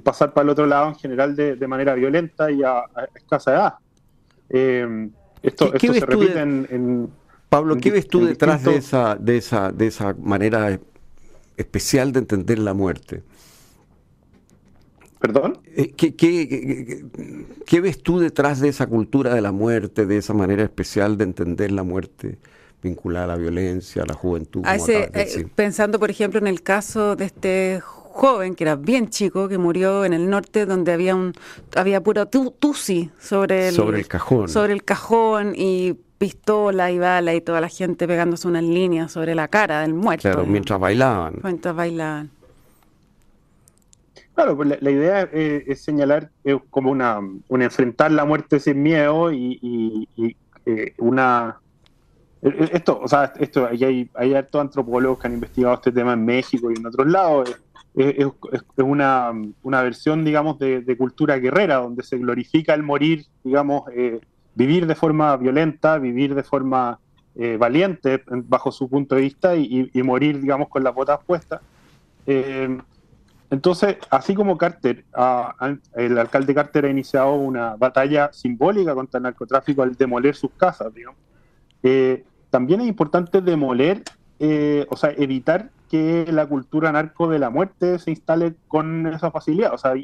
pasar 0.02 0.32
para 0.32 0.44
el 0.44 0.50
otro 0.50 0.66
lado 0.66 0.88
en 0.88 0.94
general 0.96 1.36
de, 1.36 1.66
manera 1.66 1.94
violenta 1.94 2.50
y 2.50 2.62
a, 2.62 2.82
escasa 3.14 3.52
edad. 3.52 3.74
Eh, 4.48 5.08
esto, 5.42 5.72
esto 5.72 5.94
se 5.94 6.06
repite 6.06 6.40
en, 6.40 7.08
Pablo, 7.48 7.76
¿qué 7.78 7.90
ves 7.90 8.06
tú 8.06 8.24
detrás 8.24 8.62
de 8.62 8.76
esa, 8.76 9.16
de 9.16 9.36
esa, 9.36 9.72
de 9.72 9.88
esa 9.88 10.14
manera 10.14 10.78
especial 11.56 12.12
de 12.12 12.20
entender 12.20 12.60
la 12.60 12.74
muerte? 12.74 13.24
¿Perdón? 15.20 15.58
Eh, 15.76 15.92
¿Qué, 15.92 16.16
qué, 16.16 17.80
ves 17.80 18.02
tú 18.02 18.20
detrás 18.20 18.58
de 18.58 18.68
esa 18.68 18.86
cultura 18.86 19.34
de 19.34 19.42
la 19.42 19.52
muerte, 19.52 20.06
de 20.06 20.16
esa 20.16 20.32
manera 20.32 20.62
especial 20.62 21.18
de 21.18 21.24
entender 21.24 21.70
la 21.72 21.82
muerte 21.82 22.38
vinculada 22.82 23.24
a 23.24 23.28
la 23.28 23.36
violencia, 23.36 24.02
a 24.02 24.06
la 24.06 24.14
juventud? 24.14 24.64
Eh, 24.66 25.46
pensando, 25.54 25.98
por 25.98 26.10
ejemplo, 26.10 26.40
en 26.40 26.46
el 26.46 26.62
caso 26.62 27.16
de 27.16 27.26
este 27.26 27.80
joven 27.82 28.54
que 28.54 28.64
era 28.64 28.76
bien 28.76 29.10
chico, 29.10 29.46
que 29.46 29.58
murió 29.58 30.06
en 30.06 30.14
el 30.14 30.30
norte, 30.30 30.64
donde 30.64 30.92
había 30.92 31.14
un 31.14 31.34
había 31.76 32.02
puro 32.02 32.26
tusi 32.26 33.10
sobre 33.18 33.68
el, 33.68 33.74
sobre 33.74 33.98
el 33.98 34.08
cajón. 34.08 34.48
Sobre 34.48 34.72
el 34.72 34.84
cajón 34.84 35.52
y 35.54 35.98
pistola 36.16 36.90
y 36.90 36.98
bala 36.98 37.34
y 37.34 37.42
toda 37.42 37.60
la 37.60 37.68
gente 37.68 38.08
pegándose 38.08 38.48
unas 38.48 38.64
líneas 38.64 39.12
sobre 39.12 39.34
la 39.34 39.48
cara 39.48 39.82
del 39.82 39.92
muerto. 39.92 40.22
Claro, 40.22 40.46
mientras 40.46 40.80
bailaban. 40.80 41.40
Mientras 41.42 41.76
bailaban. 41.76 42.30
Claro, 44.40 44.56
pues 44.56 44.80
la, 44.80 44.90
idea 44.90 45.28
es, 45.34 45.82
señalar 45.82 46.30
como 46.70 46.90
una, 46.90 47.18
un 47.18 47.60
enfrentar 47.60 48.10
la 48.10 48.24
muerte 48.24 48.58
sin 48.58 48.82
miedo 48.82 49.30
y, 49.30 50.08
eh, 50.64 50.94
una 50.96 51.60
esto, 52.40 53.00
o 53.02 53.06
sea, 53.06 53.34
esto, 53.38 53.66
hay, 53.66 54.08
hay 54.14 54.34
hartos 54.34 54.58
antropólogos 54.62 55.18
que 55.18 55.26
han 55.26 55.34
investigado 55.34 55.74
este 55.74 55.92
tema 55.92 56.14
en 56.14 56.24
México 56.24 56.70
y 56.70 56.78
en 56.78 56.86
otros 56.86 57.06
lados. 57.06 57.54
Es, 57.94 58.26
una, 58.78 59.30
una, 59.62 59.82
versión, 59.82 60.24
digamos, 60.24 60.58
de, 60.58 60.96
cultura 60.96 61.36
guerrera, 61.36 61.74
donde 61.74 62.02
se 62.02 62.16
glorifica 62.16 62.72
el 62.72 62.82
morir, 62.82 63.26
digamos, 63.44 63.82
eh, 63.94 64.20
vivir 64.54 64.86
de 64.86 64.94
forma 64.94 65.36
violenta, 65.36 65.98
vivir 65.98 66.34
de 66.34 66.44
forma 66.44 66.98
eh, 67.34 67.58
valiente 67.58 68.22
bajo 68.26 68.72
su 68.72 68.88
punto 68.88 69.16
de 69.16 69.20
vista 69.20 69.54
y, 69.54 69.90
morir, 70.02 70.40
digamos, 70.40 70.70
con 70.70 70.82
las 70.82 70.94
botas 70.94 71.20
puestas. 71.26 71.60
Eh, 72.26 72.78
entonces, 73.50 73.96
así 74.10 74.34
como 74.34 74.56
Carter, 74.56 75.04
el 75.96 76.18
alcalde 76.18 76.54
Carter 76.54 76.84
ha 76.84 76.90
iniciado 76.90 77.34
una 77.34 77.74
batalla 77.74 78.32
simbólica 78.32 78.94
contra 78.94 79.18
el 79.18 79.24
narcotráfico 79.24 79.82
al 79.82 79.96
demoler 79.96 80.36
sus 80.36 80.52
casas, 80.52 80.94
digamos, 80.94 81.18
eh, 81.82 82.24
también 82.50 82.80
es 82.80 82.86
importante 82.86 83.40
demoler, 83.40 84.02
o 84.88 84.96
sea, 84.96 85.10
evitar 85.16 85.70
que 85.88 86.26
la 86.30 86.46
cultura 86.46 86.92
narco 86.92 87.28
de 87.28 87.40
la 87.40 87.50
muerte 87.50 87.98
se 87.98 88.10
instale 88.12 88.54
con 88.68 89.08
esa 89.08 89.32
facilidad, 89.32 89.74
o 89.74 89.78
sea, 89.78 89.94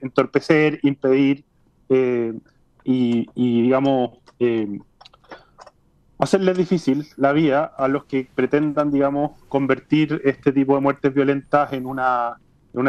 entorpecer, 0.00 0.80
impedir 0.82 1.44
y, 2.84 3.62
digamos, 3.62 4.18
hacerle 6.18 6.54
difícil 6.54 7.06
la 7.16 7.32
vida 7.32 7.64
a 7.64 7.86
los 7.86 8.04
que 8.04 8.28
pretendan, 8.34 8.90
digamos, 8.90 9.40
convertir 9.48 10.20
este 10.24 10.52
tipo 10.52 10.74
de 10.74 10.80
muertes 10.80 11.14
violentas 11.14 11.72
en 11.72 11.86
una, 11.86 12.38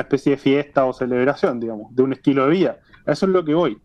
especie 0.01 0.31
de 0.31 0.37
fiesta 0.37 0.85
o 0.85 0.93
celebración, 0.93 1.59
digamos, 1.59 1.95
de 1.95 2.03
un 2.03 2.13
estilo 2.13 2.45
de 2.45 2.51
vida. 2.51 2.77
Eso 3.05 3.25
es 3.25 3.31
lo 3.31 3.43
que 3.43 3.53
voy. 3.53 3.77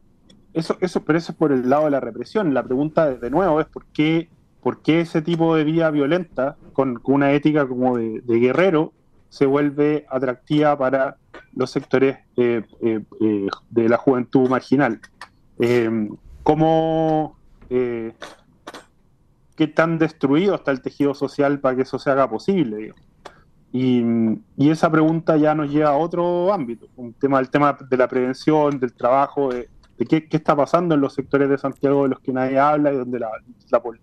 Eso, 0.53 0.77
eso, 0.81 1.05
pero 1.05 1.19
eso 1.19 1.33
es 1.33 1.39
por 1.39 1.53
el 1.53 1.69
lado 1.69 1.85
de 1.85 1.91
la 1.91 2.01
represión. 2.01 2.55
La 2.55 2.63
pregunta, 2.63 3.11
de 3.11 3.31
nuevo, 3.31 3.61
es 3.61 3.67
por 3.67 3.87
qué, 3.87 4.29
por 4.63 4.83
qué 4.83 5.01
ese 5.01 5.23
tipo 5.23 5.55
de 5.55 5.65
vida 5.65 5.91
violenta, 5.91 6.57
con, 6.73 7.01
una 7.05 7.33
ética 7.33 7.67
como 7.67 7.97
de, 7.97 8.23
guerrero, 8.27 8.93
se 9.29 9.47
vuelve 9.47 10.07
atractiva 10.09 10.79
para 10.79 11.17
los 11.55 11.71
sectores 11.71 12.19
eh, 12.37 12.63
eh, 12.81 13.01
eh, 13.21 13.47
de 13.71 13.89
la 13.89 13.97
juventud 13.97 14.49
marginal. 14.49 15.01
¿Cómo 16.43 17.37
qué 19.59 19.67
tan 19.67 19.99
destruido 19.99 20.55
está 20.55 20.71
el 20.71 20.81
tejido 20.81 21.15
social 21.15 21.59
para 21.59 21.75
que 21.75 21.83
eso 21.83 21.99
se 21.99 22.09
haga 22.09 22.31
posible. 22.31 22.95
Y, 23.73 24.03
esa 24.57 24.91
pregunta 24.91 25.37
ya 25.37 25.55
nos 25.55 25.71
lleva 25.71 25.91
a 25.91 25.97
otro 25.97 26.53
ámbito, 26.53 26.89
un 26.97 27.13
tema, 27.13 27.39
el 27.39 27.51
tema 27.51 27.77
de 27.89 27.97
la 27.97 28.09
prevención, 28.09 28.79
del 28.79 28.93
trabajo, 28.93 29.51
de, 29.51 29.69
qué, 30.07 30.27
está 30.31 30.57
pasando 30.57 30.95
en 30.95 31.01
los 31.01 31.15
sectores 31.15 31.49
de 31.49 31.59
Santiago 31.59 32.05
de 32.05 32.11
los 32.11 32.21
que 32.21 32.33
nadie 32.33 32.59
habla 32.59 32.93
y 32.93 32.97
donde 32.97 33.21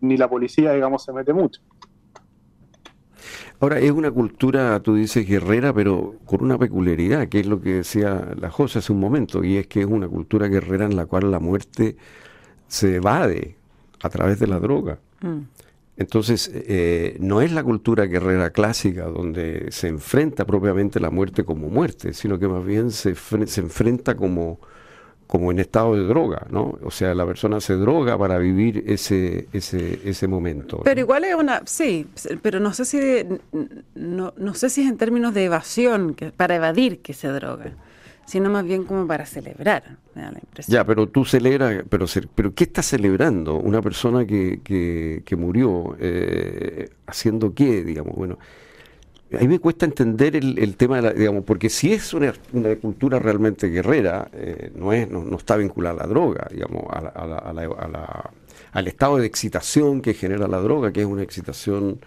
ni 0.01 0.17
la 0.17 0.29
policía, 0.29 0.74
digamos, 0.74 1.03
se 1.03 1.13
mete 1.13 1.34
mucho. 1.34 1.62
Ahora, 3.60 3.79
es 3.79 3.91
una 3.91 4.12
cultura, 4.12 4.79
tú 4.81 4.95
dices, 4.95 5.27
guerrera, 5.27 5.74
pero 5.74 6.15
con 6.25 6.43
una 6.43 6.57
peculiaridad, 6.57 7.27
que 7.29 7.39
es 7.39 7.48
lo 7.48 7.62
que 7.62 7.75
decía 7.75 8.34
la 8.39 8.51
José 8.51 8.79
hace 8.79 8.91
un 8.91 9.00
momento, 9.00 9.43
y 9.43 9.57
es 9.57 9.67
que 9.67 9.79
es 9.81 9.86
una 9.86 10.07
cultura 10.07 10.48
guerrera 10.48 10.86
en 10.86 10.95
la 10.95 11.05
cual 11.05 11.31
la 11.31 11.39
muerte 11.39 11.95
se 12.67 12.95
evade 12.95 13.55
a 14.03 14.10
través 14.10 14.39
de 14.39 14.48
la 14.48 14.60
droga. 14.60 15.00
Mm. 15.22 15.39
Entonces, 15.98 16.52
eh, 16.54 17.16
no 17.20 17.42
es 17.42 17.52
la 17.54 17.64
cultura 17.64 18.06
guerrera 18.06 18.50
clásica 18.50 19.06
donde 19.06 19.68
se 19.72 19.88
enfrenta 19.88 20.46
propiamente 20.46 21.00
la 21.00 21.10
muerte 21.10 21.46
como 21.46 21.70
muerte, 21.70 22.14
sino 22.14 22.38
que 22.38 22.48
más 22.48 22.66
bien 22.66 22.92
se, 22.92 23.16
se 23.16 23.62
enfrenta 23.62 24.16
como, 24.16 24.60
como 25.25 25.52
en 25.52 25.60
estado 25.60 25.96
de 25.96 26.04
droga, 26.04 26.48
¿no? 26.50 26.78
O 26.84 26.92
sea, 26.92 27.16
la 27.16 27.25
persona 27.25 27.62
se 27.62 27.75
droga 27.75 28.18
para 28.18 28.38
vivir 28.38 28.84
ese, 28.88 29.48
ese, 29.54 30.02
ese 30.04 30.28
momento. 30.28 30.82
Pero 30.84 31.00
igual 31.00 31.24
es 31.24 31.36
una, 31.36 31.62
sí, 31.66 32.08
pero 32.42 32.60
no 32.60 32.74
sé 32.74 32.84
si, 32.84 33.00
no, 33.96 34.34
no 34.36 34.54
sé 34.54 34.70
si 34.70 34.82
es 34.82 34.90
en 34.90 34.98
términos 34.98 35.34
de 35.34 35.46
evasión, 35.46 36.14
que, 36.14 36.32
para 36.32 36.58
evadir 36.58 37.00
que 37.00 37.14
se 37.14 37.30
droga 37.30 37.72
sino 38.25 38.50
más 38.50 38.65
bien 38.65 38.84
como 38.84 39.08
para 39.08 39.25
celebrar, 39.25 39.98
la 40.15 40.27
impresión. 40.27 40.74
Ya, 40.74 40.84
pero 40.84 41.08
tú 41.08 41.25
celebras, 41.25 41.84
pero, 41.89 42.05
pero 42.34 42.53
¿qué 42.53 42.63
estás 42.65 42.88
celebrando? 42.88 43.55
Una 43.55 43.82
persona 43.82 44.25
que, 44.25 44.62
que, 44.63 45.22
que 45.25 45.36
murió, 45.36 45.96
eh, 46.00 46.89
¿haciendo 47.05 47.53
qué? 47.53 47.84
Digamos, 47.84 48.15
bueno, 48.15 48.38
a 49.34 49.39
mí 49.39 49.48
me 49.48 49.60
cuesta 49.60 49.86
entender 49.86 50.36
el, 50.36 50.58
el 50.60 50.75
tema, 50.75 50.98
de 50.98 51.01
la, 51.01 51.13
digamos, 51.13 51.44
porque 51.44 51.70
si 51.70 51.94
es 51.94 52.13
una, 52.13 52.34
una 52.53 52.75
cultura 52.75 53.20
realmente 53.20 53.67
guerrera, 53.67 54.29
eh, 54.34 54.72
no, 54.75 54.94
es, 54.94 55.10
no, 55.10 55.24
no, 55.24 55.38
está 55.38 55.58
vinculada 55.58 56.03
a 56.03 56.08
la 56.08 56.08
droga, 56.08 56.48
digamos, 56.51 56.84
a 56.89 57.01
la, 57.01 57.10
a 57.10 57.53
la, 57.53 57.63
a 57.63 58.32
al 58.72 58.89
estado 58.89 59.17
de 59.17 59.25
excitación 59.25 60.01
que 60.01 60.13
genera 60.13 60.50
la 60.50 60.60
droga, 60.60 60.91
que 60.91 61.00
es 61.00 61.05
una 61.05 61.24
excitación 61.24 62.00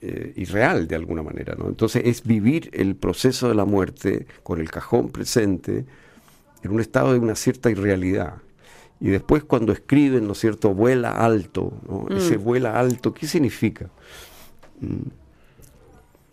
eh, 0.00 0.32
irreal 0.36 0.86
de 0.86 0.94
alguna 0.94 1.22
manera. 1.22 1.54
¿no? 1.58 1.66
Entonces 1.66 2.02
es 2.04 2.22
vivir 2.22 2.70
el 2.72 2.94
proceso 2.94 3.48
de 3.48 3.54
la 3.54 3.64
muerte 3.64 4.26
con 4.42 4.60
el 4.60 4.70
cajón 4.70 5.10
presente 5.10 5.86
en 6.62 6.70
un 6.70 6.80
estado 6.80 7.12
de 7.12 7.18
una 7.18 7.34
cierta 7.34 7.70
irrealidad. 7.70 8.34
Y 9.00 9.08
después 9.08 9.44
cuando 9.44 9.72
escriben, 9.72 10.26
¿no 10.26 10.32
es 10.32 10.38
cierto?, 10.38 10.74
vuela 10.74 11.10
alto, 11.10 11.72
¿no? 11.88 12.06
Mm. 12.10 12.16
Ese 12.16 12.36
vuela 12.36 12.78
alto, 12.78 13.14
¿qué 13.14 13.26
significa? 13.26 13.90
Mm. 14.80 15.08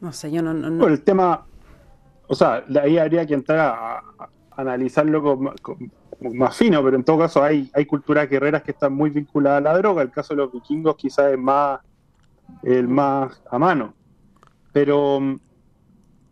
No 0.01 0.13
sé, 0.13 0.31
yo 0.31 0.41
no... 0.41 0.53
no, 0.53 0.87
el 0.87 1.01
tema, 1.01 1.45
o 2.27 2.35
sea, 2.35 2.63
ahí 2.81 2.97
habría 2.97 3.25
que 3.25 3.33
entrar 3.33 3.59
a, 3.59 4.29
analizarlo 4.51 5.53
más 6.19 6.55
fino, 6.55 6.83
pero 6.83 6.95
en 6.95 7.03
todo 7.03 7.19
caso 7.19 7.43
hay, 7.43 7.69
hay 7.73 7.85
culturas 7.85 8.29
guerreras 8.29 8.63
que 8.63 8.71
están 8.71 8.93
muy 8.93 9.09
vinculadas 9.09 9.57
a 9.57 9.61
la 9.61 9.77
droga. 9.77 10.01
El 10.01 10.11
caso 10.11 10.33
de 10.33 10.37
los 10.37 10.51
vikingos 10.51 10.95
quizás 10.95 11.31
es 11.31 11.37
más 11.37 11.79
el 12.63 12.87
más 12.87 13.41
a 13.49 13.57
mano. 13.59 13.93
Pero, 14.73 15.39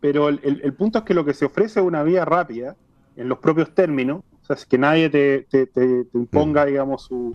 pero 0.00 0.28
el, 0.28 0.74
punto 0.74 0.98
es 0.98 1.04
que 1.04 1.14
lo 1.14 1.24
que 1.24 1.34
se 1.34 1.46
ofrece 1.46 1.80
es 1.80 1.86
una 1.86 2.02
vía 2.02 2.24
rápida, 2.24 2.76
en 3.16 3.28
los 3.28 3.38
propios 3.38 3.74
términos, 3.74 4.22
o 4.42 4.46
sea, 4.46 4.56
es 4.56 4.66
que 4.66 4.76
nadie 4.76 5.08
te, 5.08 5.46
imponga, 6.12 6.64
mm. 6.64 6.68
digamos, 6.68 7.02
su, 7.02 7.32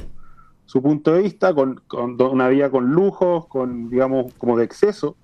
su, 0.65 0.81
punto 0.81 1.13
de 1.13 1.23
vista, 1.23 1.53
con, 1.53 1.81
una 2.19 2.49
vía 2.49 2.69
con 2.69 2.91
lujos, 2.91 3.47
con, 3.47 3.89
digamos, 3.89 4.33
como 4.33 4.57
de 4.57 4.65
exceso, 4.65 5.15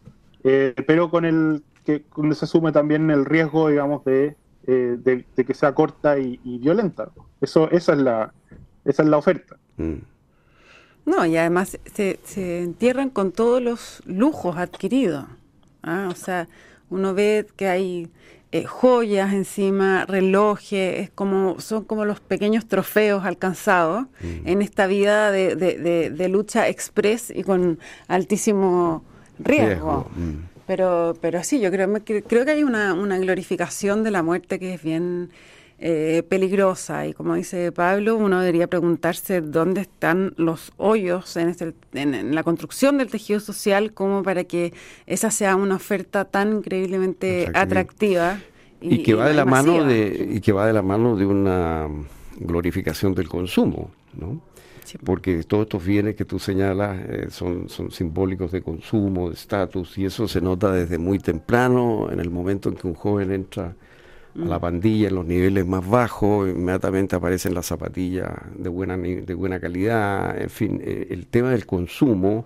eh, 0.44 0.74
pero 0.88 1.10
con 1.10 1.26
el 1.26 1.64
que 1.84 2.04
se 2.34 2.46
asume 2.46 2.72
también 2.72 3.12
el 3.12 3.26
riesgo, 3.26 3.70
digamos, 3.70 4.04
de, 4.06 4.36
eh, 4.66 4.98
de, 5.00 5.24
que 5.46 5.54
sea 5.54 5.76
corta 5.76 6.18
y, 6.18 6.58
violenta. 6.58 7.12
Eso, 7.42 7.70
esa, 7.70 7.94
es 7.94 8.00
la, 8.00 8.34
esa 8.84 9.04
es 9.04 9.10
la 9.10 9.18
oferta. 9.18 9.58
Mm. 9.78 9.98
No, 11.06 11.26
y 11.26 11.38
además 11.38 11.78
se, 11.94 12.20
se 12.24 12.64
entierran 12.64 13.10
con 13.10 13.32
todos 13.32 13.62
los 13.62 14.02
lujos 14.06 14.58
adquiridos. 14.58 15.26
¿ah? 15.84 16.08
O 16.12 16.16
sea, 16.16 16.48
uno 16.90 17.14
ve 17.14 17.46
que 17.56 17.68
hay 17.68 18.10
eh, 18.52 18.64
joyas 18.64 19.34
encima, 19.34 20.06
relojes, 20.06 21.00
es 21.00 21.10
como, 21.10 21.60
son 21.60 21.84
como 21.84 22.06
los 22.06 22.22
pequeños 22.22 22.68
trofeos 22.68 23.26
alcanzados 23.26 24.06
mm. 24.22 24.48
en 24.48 24.62
esta 24.62 24.88
vida 24.88 25.30
de, 25.32 25.56
de, 25.56 26.10
de, 26.10 26.30
lucha 26.30 26.70
express 26.70 27.32
y 27.36 27.44
con 27.44 27.80
altísimo 28.08 29.04
riesgo. 29.40 30.10
Mm. 30.16 30.56
Pero, 30.68 31.18
pero 31.20 31.44
sí, 31.44 31.60
yo 31.60 31.70
creo, 31.70 31.92
creo 32.04 32.46
que 32.46 32.52
hay 32.52 32.64
una, 32.64 32.94
una 32.94 33.20
glorificación 33.20 34.04
de 34.04 34.12
la 34.12 34.24
muerte 34.24 34.58
que 34.58 34.76
es 34.76 34.82
bien 34.82 35.30
eh, 35.78 36.24
peligrosa. 36.30 37.06
Y 37.06 37.14
como 37.14 37.36
dice 37.36 37.72
Pablo, 37.72 38.16
uno 38.16 38.40
debería 38.40 38.68
preguntarse 38.68 39.42
dónde 39.42 39.82
están 39.82 40.34
los 40.38 40.72
hoyos 40.78 41.36
en, 41.36 41.50
este, 41.50 41.74
en, 41.94 42.34
la 42.34 42.44
construcción 42.44 42.98
del 42.98 43.10
tejido 43.10 43.42
social 43.42 43.94
como 43.94 44.24
para 44.24 44.46
que 44.46 44.74
esa 45.06 45.32
sea 45.32 45.58
una 45.58 45.76
oferta 45.76 46.26
tan 46.26 46.54
increíblemente 46.58 47.52
atractiva. 47.54 48.40
Y, 48.80 49.04
que 49.04 49.16
va 49.16 49.28
de 49.28 49.34
la 49.34 49.46
mano 49.46 49.84
de 49.84 50.30
y 50.36 50.40
que 50.42 50.52
va 50.52 50.68
de 50.68 50.74
la 50.74 50.82
mano 50.82 51.16
de 51.18 51.26
una 51.26 51.90
glorificación 52.38 53.14
del 53.14 53.28
consumo, 53.28 53.92
¿no? 54.14 54.42
Porque 55.04 55.44
todos 55.44 55.64
estos 55.64 55.84
bienes 55.84 56.16
que 56.16 56.26
tú 56.26 56.38
señalas 56.38 57.00
eh, 57.10 57.28
son, 57.32 57.70
son 57.70 57.90
simbólicos 57.92 58.52
de 58.52 58.62
consumo, 58.62 59.30
de 59.30 59.36
estatus, 59.36 59.98
y 59.98 60.06
eso 60.06 60.28
se 60.28 60.42
nota 60.42 60.72
desde 60.72 61.00
muy 61.00 61.18
temprano, 61.18 62.10
en 62.12 62.20
el 62.20 62.30
momento 62.30 62.70
en 62.70 62.76
que 62.76 62.86
un 62.86 62.94
joven 62.94 63.32
entra 63.32 63.76
a 64.36 64.46
la 64.46 64.60
pandilla 64.60 65.08
en 65.08 65.16
los 65.16 65.26
niveles 65.26 65.66
más 65.66 65.88
bajos, 65.88 66.50
inmediatamente 66.50 67.16
aparecen 67.16 67.54
las 67.54 67.68
zapatillas 67.68 68.32
de 68.58 68.70
buena, 68.70 68.98
de 68.98 69.34
buena 69.34 69.60
calidad, 69.60 70.40
en 70.40 70.50
fin, 70.50 70.82
eh, 70.84 71.08
el 71.10 71.28
tema 71.28 71.52
del 71.52 71.66
consumo 71.66 72.46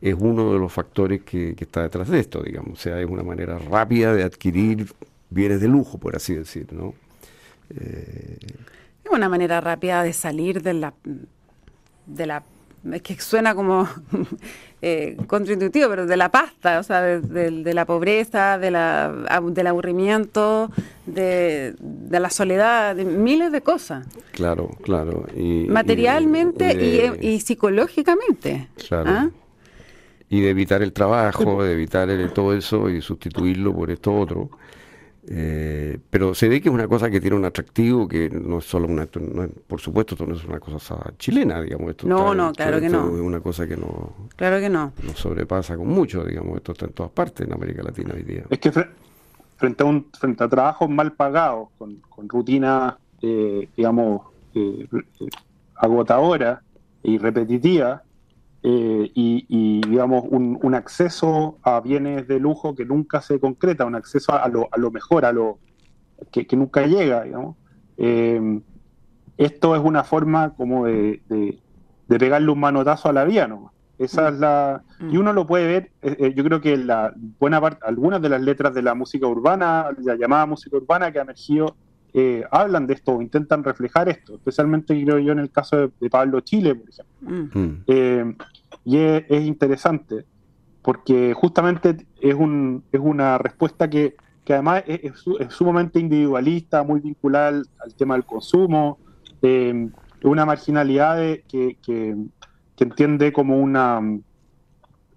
es 0.00 0.16
uno 0.18 0.52
de 0.52 0.58
los 0.58 0.72
factores 0.72 1.22
que, 1.22 1.54
está 1.58 1.82
detrás 1.82 2.08
de 2.08 2.18
esto, 2.18 2.42
digamos, 2.42 2.72
o 2.72 2.82
sea, 2.82 3.00
es 3.00 3.08
una 3.08 3.22
manera 3.22 3.56
rápida 3.58 4.12
de 4.14 4.24
adquirir 4.24 4.92
bienes 5.30 5.60
de 5.60 5.68
lujo, 5.68 5.98
por 5.98 6.16
así 6.16 6.34
decir, 6.34 6.66
¿no? 6.72 6.94
Eh, 7.70 8.38
es 9.04 9.10
una 9.10 9.28
manera 9.28 9.60
rápida 9.60 10.02
de 10.02 10.12
salir 10.12 10.60
de 10.60 10.74
la, 10.74 10.94
de 12.06 12.26
la 12.26 12.42
es 12.90 13.02
que 13.02 13.20
suena 13.20 13.54
como 13.54 13.88
eh, 14.82 15.16
contraintuitivo, 15.26 15.88
pero 15.88 16.06
de 16.06 16.16
la 16.16 16.30
pasta, 16.30 16.80
o 16.80 16.82
sea, 16.82 17.02
de, 17.02 17.74
la 17.74 17.84
pobreza, 17.84 18.58
de 18.58 18.70
la, 18.70 19.12
del 19.50 19.66
aburrimiento, 19.66 20.70
de, 21.06 21.74
la 22.10 22.30
soledad, 22.30 22.96
de 22.96 23.04
miles 23.04 23.52
de 23.52 23.60
cosas. 23.60 24.06
Claro, 24.32 24.70
claro. 24.82 25.26
Materialmente 25.68 27.18
y, 27.20 27.40
psicológicamente. 27.40 28.68
Claro. 28.88 29.10
¿ah? 29.10 29.30
y 30.32 30.40
de 30.40 30.48
evitar 30.48 30.82
el 30.82 30.94
trabajo, 30.94 31.62
de 31.62 31.74
evitar 31.74 32.08
todo 32.32 32.54
eso 32.54 32.88
y 32.88 33.02
sustituirlo 33.02 33.74
por 33.74 33.90
esto 33.90 34.14
otro. 34.14 34.48
Eh, 35.28 35.98
pero 36.10 36.34
se 36.34 36.48
ve 36.48 36.60
que 36.60 36.68
es 36.68 36.74
una 36.74 36.88
cosa 36.88 37.08
que 37.08 37.20
tiene 37.20 37.36
un 37.36 37.44
atractivo 37.44 38.08
que 38.08 38.28
no 38.28 38.58
es 38.58 38.64
solo 38.64 38.88
una, 38.88 39.06
por 39.06 39.80
supuesto, 39.80 40.14
esto 40.14 40.26
no 40.26 40.34
es 40.34 40.44
una 40.44 40.58
cosa 40.58 40.96
chilena, 41.16 41.60
digamos. 41.62 41.90
Esto 41.90 42.08
no, 42.08 42.34
no, 42.34 42.52
claro 42.52 42.80
que 42.80 42.88
no. 42.88 43.14
Es 43.14 43.20
una 43.20 43.40
cosa 43.40 43.66
que 43.66 43.76
no, 43.76 44.12
claro 44.34 44.58
que 44.58 44.68
no. 44.68 44.92
Nos 45.04 45.18
sobrepasa 45.18 45.76
con 45.76 45.88
mucho, 45.88 46.24
digamos. 46.24 46.56
Esto 46.56 46.72
está 46.72 46.86
en 46.86 46.92
todas 46.92 47.12
partes 47.12 47.46
en 47.46 47.52
América 47.52 47.82
Latina 47.82 48.14
hoy 48.14 48.24
día. 48.24 48.44
Es 48.50 48.58
que 48.58 48.72
frente 49.56 49.82
a 49.82 49.86
un 49.86 50.06
frente 50.18 50.42
a 50.42 50.48
trabajos 50.48 50.90
mal 50.90 51.12
pagados, 51.12 51.68
con, 51.78 51.96
con 52.08 52.28
rutinas, 52.28 52.94
eh, 53.20 53.68
digamos, 53.76 54.22
eh, 54.54 54.88
agotadoras 55.76 56.60
y 57.04 57.18
repetitivas, 57.18 58.02
eh, 58.64 59.10
y, 59.14 59.80
digamos 59.88 60.24
un, 60.28 60.74
acceso 60.74 61.58
a 61.62 61.80
bienes 61.80 62.28
de 62.28 62.38
lujo 62.38 62.74
que 62.74 62.84
nunca 62.84 63.20
se 63.20 63.40
concreta, 63.40 63.84
un 63.84 63.94
acceso 63.94 64.32
a 64.32 64.48
lo, 64.48 64.68
a 64.70 64.78
lo 64.78 64.90
mejor, 64.90 65.24
a 65.24 65.32
lo 65.32 65.58
que, 66.30 66.46
nunca 66.56 66.86
llega, 66.86 67.24
digamos. 67.24 67.56
Eh, 67.96 68.60
esto 69.36 69.74
es 69.74 69.82
una 69.82 70.04
forma 70.04 70.54
como 70.54 70.86
de, 70.86 71.22
de, 71.28 72.18
pegarle 72.18 72.50
un 72.50 72.60
manotazo 72.60 73.08
a 73.08 73.12
la 73.12 73.24
vía, 73.24 73.48
¿no? 73.48 73.72
Esa 73.98 74.28
es 74.28 74.38
la 74.38 74.82
y 75.10 75.16
uno 75.16 75.32
lo 75.32 75.46
puede 75.46 75.66
ver. 75.66 75.90
Eh, 76.02 76.32
yo 76.34 76.44
creo 76.44 76.60
que 76.60 76.76
la 76.76 77.12
buena 77.38 77.60
parte, 77.60 77.84
algunas 77.86 78.20
de 78.20 78.28
las 78.28 78.40
letras 78.40 78.74
de 78.74 78.82
la 78.82 78.94
música 78.94 79.26
urbana, 79.26 79.88
la 79.98 80.16
llamada 80.16 80.46
música 80.46 80.76
urbana 80.76 81.12
que 81.12 81.18
ha 81.18 81.22
emergido, 81.22 81.76
hablan 82.50 82.86
de 82.86 82.94
esto, 82.94 83.22
intentan 83.22 83.64
reflejar 83.64 84.08
esto, 84.08 84.34
especialmente 84.34 85.00
creo 85.02 85.18
yo 85.18 85.32
en 85.32 85.38
el 85.38 85.50
caso 85.50 85.88
de, 85.88 86.10
Pablo 86.10 86.40
Chile, 86.40 86.74
por 86.74 86.88
ejemplo. 86.88 87.62
Mm. 87.86 88.36
Y 88.84 88.96
es, 88.98 89.44
interesante 89.44 90.24
porque 90.82 91.32
justamente 91.34 91.96
es, 92.20 92.34
un, 92.34 92.82
es 92.90 93.00
una 93.00 93.38
respuesta 93.38 93.88
que, 93.88 94.16
además 94.48 94.82
es, 94.86 95.12
sumamente 95.50 96.00
individualista, 96.00 96.82
muy 96.82 97.00
vinculada 97.00 97.62
al, 97.78 97.94
tema 97.96 98.14
del 98.14 98.24
consumo, 98.24 98.98
eh, 99.42 99.88
una 100.24 100.44
marginalidad 100.44 101.18
que, 101.48 101.76
que, 101.82 102.16
entiende 102.78 103.32
como 103.32 103.60
una, 103.60 104.00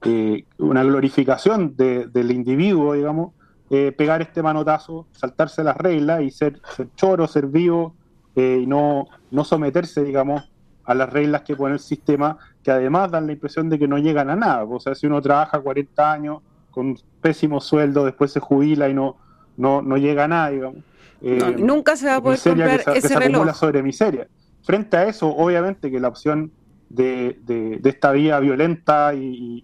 eh, 0.03 0.45
una 0.59 0.83
glorificación 0.83 1.75
del 1.75 2.31
individuo, 2.31 2.93
digamos, 2.93 3.33
eh, 3.69 3.91
pegar 3.91 4.21
este 4.21 4.43
manotazo, 4.43 5.07
saltarse 5.11 5.63
las 5.63 5.75
reglas 5.77 6.21
y 6.21 6.31
ser, 6.31 6.61
ser 6.75 6.87
choro, 6.95 7.27
ser 7.27 7.47
vivo 7.47 7.95
eh, 8.35 8.59
y 8.61 8.67
no, 8.67 9.07
no 9.31 9.43
someterse, 9.43 10.03
digamos, 10.03 10.51
a 10.83 10.93
las 10.93 11.11
reglas 11.11 11.41
que 11.41 11.55
pone 11.55 11.73
el 11.73 11.79
sistema, 11.79 12.37
que 12.63 12.71
además 12.71 13.11
dan 13.11 13.25
la 13.27 13.33
impresión 13.33 13.69
de 13.69 13.79
que 13.79 13.87
no 13.87 13.97
llegan 13.97 14.29
a 14.29 14.35
nada. 14.35 14.63
O 14.65 14.79
sea, 14.79 14.93
si 14.93 15.07
uno 15.07 15.21
trabaja 15.21 15.59
40 15.59 16.11
años 16.11 16.41
con 16.69 16.95
pésimo 17.21 17.59
sueldo, 17.59 18.05
después 18.05 18.31
se 18.31 18.39
jubila 18.39 18.87
y 18.89 18.93
no, 18.93 19.17
no, 19.57 19.81
no 19.81 19.97
llega 19.97 20.25
a 20.25 20.27
nada, 20.27 20.49
digamos. 20.49 20.83
Eh, 21.21 21.55
nunca 21.57 21.95
se 21.95 22.07
va 22.07 22.17
a 22.17 22.21
poder 22.21 22.39
comprar 22.39 22.83
que 22.83 23.01
se, 23.01 23.07
ese 23.07 23.19
reloj. 23.19 23.55
sobre 23.55 23.81
miseria. 23.81 24.27
Frente 24.63 24.97
a 24.97 25.07
eso, 25.07 25.27
obviamente 25.29 25.89
que 25.89 25.99
la 25.99 26.09
opción 26.09 26.51
de, 26.89 27.39
de, 27.43 27.79
esta 27.83 28.11
vía 28.11 28.39
violenta 28.39 29.13
y, 29.13 29.63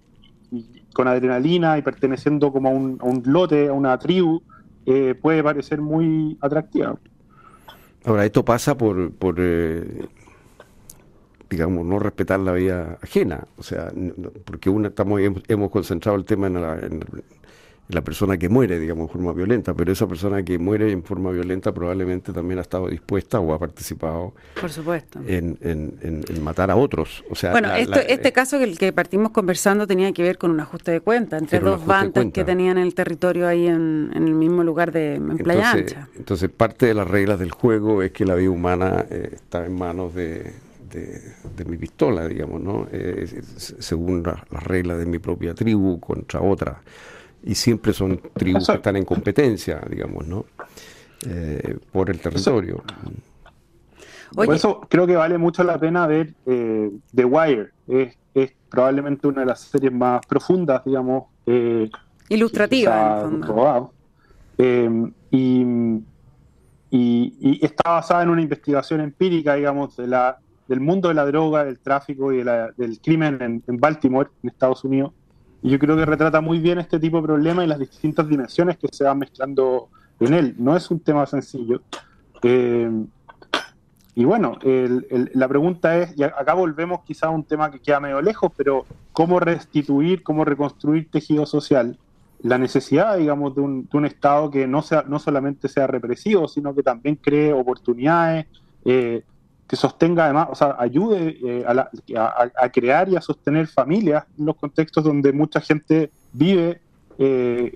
con 0.93 1.07
adrenalina 1.07 1.77
y 1.77 1.81
perteneciendo 1.81 2.51
como 2.51 2.69
a 2.69 2.71
un, 2.71 2.97
a 3.01 3.05
un 3.05 3.23
lote, 3.25 3.67
a 3.67 3.73
una 3.73 3.97
tribu, 3.97 4.41
eh, 4.85 5.15
puede 5.19 5.43
parecer 5.43 5.81
muy 5.81 6.37
atractiva. 6.41 6.95
Ahora, 8.05 8.25
esto 8.25 8.43
pasa 8.43 8.75
por, 8.77 9.11
por 9.13 9.35
eh, 9.37 10.07
digamos, 11.49 11.85
no 11.85 11.99
respetar 11.99 12.39
la 12.39 12.53
vida 12.53 12.97
ajena. 13.01 13.45
O 13.57 13.63
sea, 13.63 13.91
porque 14.45 14.69
una 14.69 14.87
estamos 14.87 15.21
hemos 15.47 15.69
concentrado 15.69 16.17
el 16.17 16.25
tema 16.25 16.47
en 16.47 16.61
la, 16.61 16.79
persona 17.99 18.37
que 18.37 18.47
muere, 18.47 18.79
digamos, 18.79 19.09
en 19.09 19.11
forma 19.11 19.33
violenta, 19.33 19.73
pero 19.73 19.91
esa 19.91 20.07
persona 20.07 20.41
que 20.43 20.57
muere 20.57 20.89
en 20.93 21.03
forma 21.03 21.31
violenta 21.31 21.73
probablemente 21.73 22.31
también 22.31 22.59
ha 22.59 22.61
estado 22.61 22.87
dispuesta 22.87 23.41
o 23.41 23.53
ha 23.53 23.59
participado 23.59 24.33
Por 24.59 24.71
supuesto. 24.71 25.19
En, 25.27 25.57
en, 25.61 26.41
matar 26.41 26.71
a 26.71 26.77
otros. 26.77 27.25
O 27.29 27.35
sea, 27.35 27.51
bueno, 27.51 27.75
este 27.75 28.29
eh, 28.29 28.31
caso 28.31 28.57
que 28.57 28.63
el 28.63 28.77
que 28.77 28.93
partimos 28.93 29.31
conversando 29.31 29.85
tenía 29.85 30.13
que 30.13 30.23
ver 30.23 30.37
con 30.37 30.51
un 30.51 30.59
ajuste 30.61 30.91
de 30.91 31.01
cuenta 31.01 31.37
entre 31.37 31.59
dos 31.59 31.85
bandas 31.85 32.27
que 32.33 32.45
tenían 32.45 32.77
el 32.77 32.95
territorio 32.95 33.47
ahí 33.47 33.67
en, 33.67 34.11
el 34.15 34.33
mismo 34.33 34.63
lugar 34.63 34.93
de 34.93 35.15
en 35.15 35.37
Playa 35.37 35.71
entonces, 35.71 35.97
Ancha. 35.97 36.09
Entonces, 36.15 36.49
parte 36.49 36.85
de 36.85 36.93
las 36.93 37.07
reglas 37.07 37.39
del 37.39 37.51
juego 37.51 38.01
es 38.01 38.11
que 38.11 38.23
la 38.25 38.35
vida 38.35 38.49
humana 38.49 39.05
eh, 39.09 39.31
está 39.33 39.65
en 39.65 39.75
manos 39.75 40.15
de 40.15 40.53
de, 40.93 41.65
mi 41.65 41.77
pistola, 41.77 42.27
digamos, 42.27 42.61
¿no? 42.61 42.87
Eh, 42.91 43.41
según 43.57 44.23
las 44.23 44.63
reglas 44.63 44.99
de 44.99 45.05
mi 45.05 45.19
propia 45.19 45.53
tribu 45.53 45.99
contra 45.99 46.41
otra. 46.41 46.81
Y 47.43 47.55
siempre 47.55 47.93
son 47.93 48.21
tribus 48.33 48.67
que 48.67 48.73
están 48.73 48.95
en 48.95 49.05
competencia, 49.05 49.81
digamos, 49.89 50.27
¿no? 50.27 50.45
Eh, 51.27 51.77
por 51.91 52.09
el 52.09 52.19
territorio. 52.19 52.83
Por 54.33 54.53
eso 54.53 54.81
creo 54.87 55.05
que 55.05 55.15
vale 55.15 55.37
mucho 55.37 55.63
la 55.63 55.79
pena 55.79 56.07
ver 56.07 56.33
eh, 56.45 56.89
The 57.13 57.25
Wire. 57.25 57.69
Es, 57.87 58.17
probablemente 58.69 59.27
una 59.27 59.41
de 59.41 59.47
las 59.47 59.59
series 59.59 59.91
más 59.91 60.25
profundas, 60.25 60.81
digamos. 60.85 61.25
Ilustrativa, 62.29 63.29
en 64.57 65.13
y, 65.31 65.61
y, 66.89 67.33
y, 67.39 67.65
está 67.65 67.91
basada 67.91 68.23
en 68.23 68.29
una 68.29 68.41
investigación 68.41 69.01
empírica, 69.01 69.55
digamos, 69.55 69.97
de 69.97 70.07
la 70.07 70.37
del 70.71 70.79
mundo 70.79 71.09
de 71.09 71.15
la 71.15 71.25
droga, 71.25 71.65
del 71.65 71.79
tráfico 71.79 72.31
y 72.31 72.43
del 72.43 73.01
crimen 73.03 73.61
en, 73.67 73.77
Baltimore, 73.77 74.29
en 74.41 74.49
Estados 74.49 74.85
Unidos. 74.85 75.11
Yo 75.63 75.77
creo 75.77 75.95
que 75.95 76.05
retrata 76.05 76.41
muy 76.41 76.59
bien 76.59 76.79
este 76.79 76.99
tipo 76.99 77.17
de 77.17 77.23
problema 77.23 77.63
y 77.63 77.67
las 77.67 77.79
distintas 77.79 78.27
dimensiones 78.27 78.77
que 78.77 78.87
se 78.91 79.03
van 79.03 79.19
mezclando 79.19 79.89
en 80.19 80.33
él. 80.33 80.55
No 80.57 80.75
es 80.75 80.89
un 80.89 80.99
tema 80.99 81.25
sencillo. 81.25 81.81
Eh, 82.41 82.89
y 84.13 84.25
bueno, 84.25 84.57
la 84.63 85.47
pregunta 85.47 85.97
es, 85.97 86.17
y 86.17 86.23
acá 86.23 86.53
volvemos 86.53 87.01
quizá 87.03 87.27
a 87.27 87.29
un 87.29 87.43
tema 87.43 87.71
que 87.71 87.79
queda 87.79 87.99
medio 87.99 88.21
lejos, 88.21 88.51
pero 88.57 88.85
cómo 89.13 89.39
restituir, 89.39 90.21
cómo 90.21 90.43
reconstruir 90.43 91.09
tejido 91.09 91.45
social. 91.45 91.97
La 92.41 92.57
necesidad, 92.57 93.17
digamos, 93.17 93.55
de 93.55 93.61
un, 93.61 93.87
de 93.89 93.97
un 93.97 94.05
Estado 94.05 94.51
que 94.51 94.67
no, 94.67 94.81
sea, 94.81 95.05
no 95.07 95.17
solamente 95.17 95.69
sea 95.69 95.87
represivo, 95.87 96.47
sino 96.47 96.75
que 96.75 96.83
también 96.83 97.15
cree 97.15 97.53
oportunidades, 97.53 98.47
eh, 98.83 99.23
que 99.71 99.77
sostenga 99.77 100.25
además, 100.25 100.49
o 100.51 100.55
sea, 100.55 100.75
ayude 100.77 101.37
eh, 101.41 101.65
a, 101.65 102.69
crear 102.71 103.07
y 103.07 103.15
a 103.15 103.21
sostener 103.21 103.67
familias 103.67 104.25
en 104.37 104.45
los 104.47 104.57
contextos 104.57 105.01
donde 105.01 105.31
mucha 105.31 105.61
gente 105.61 106.11
vive 106.33 106.81
eh, 107.17 107.73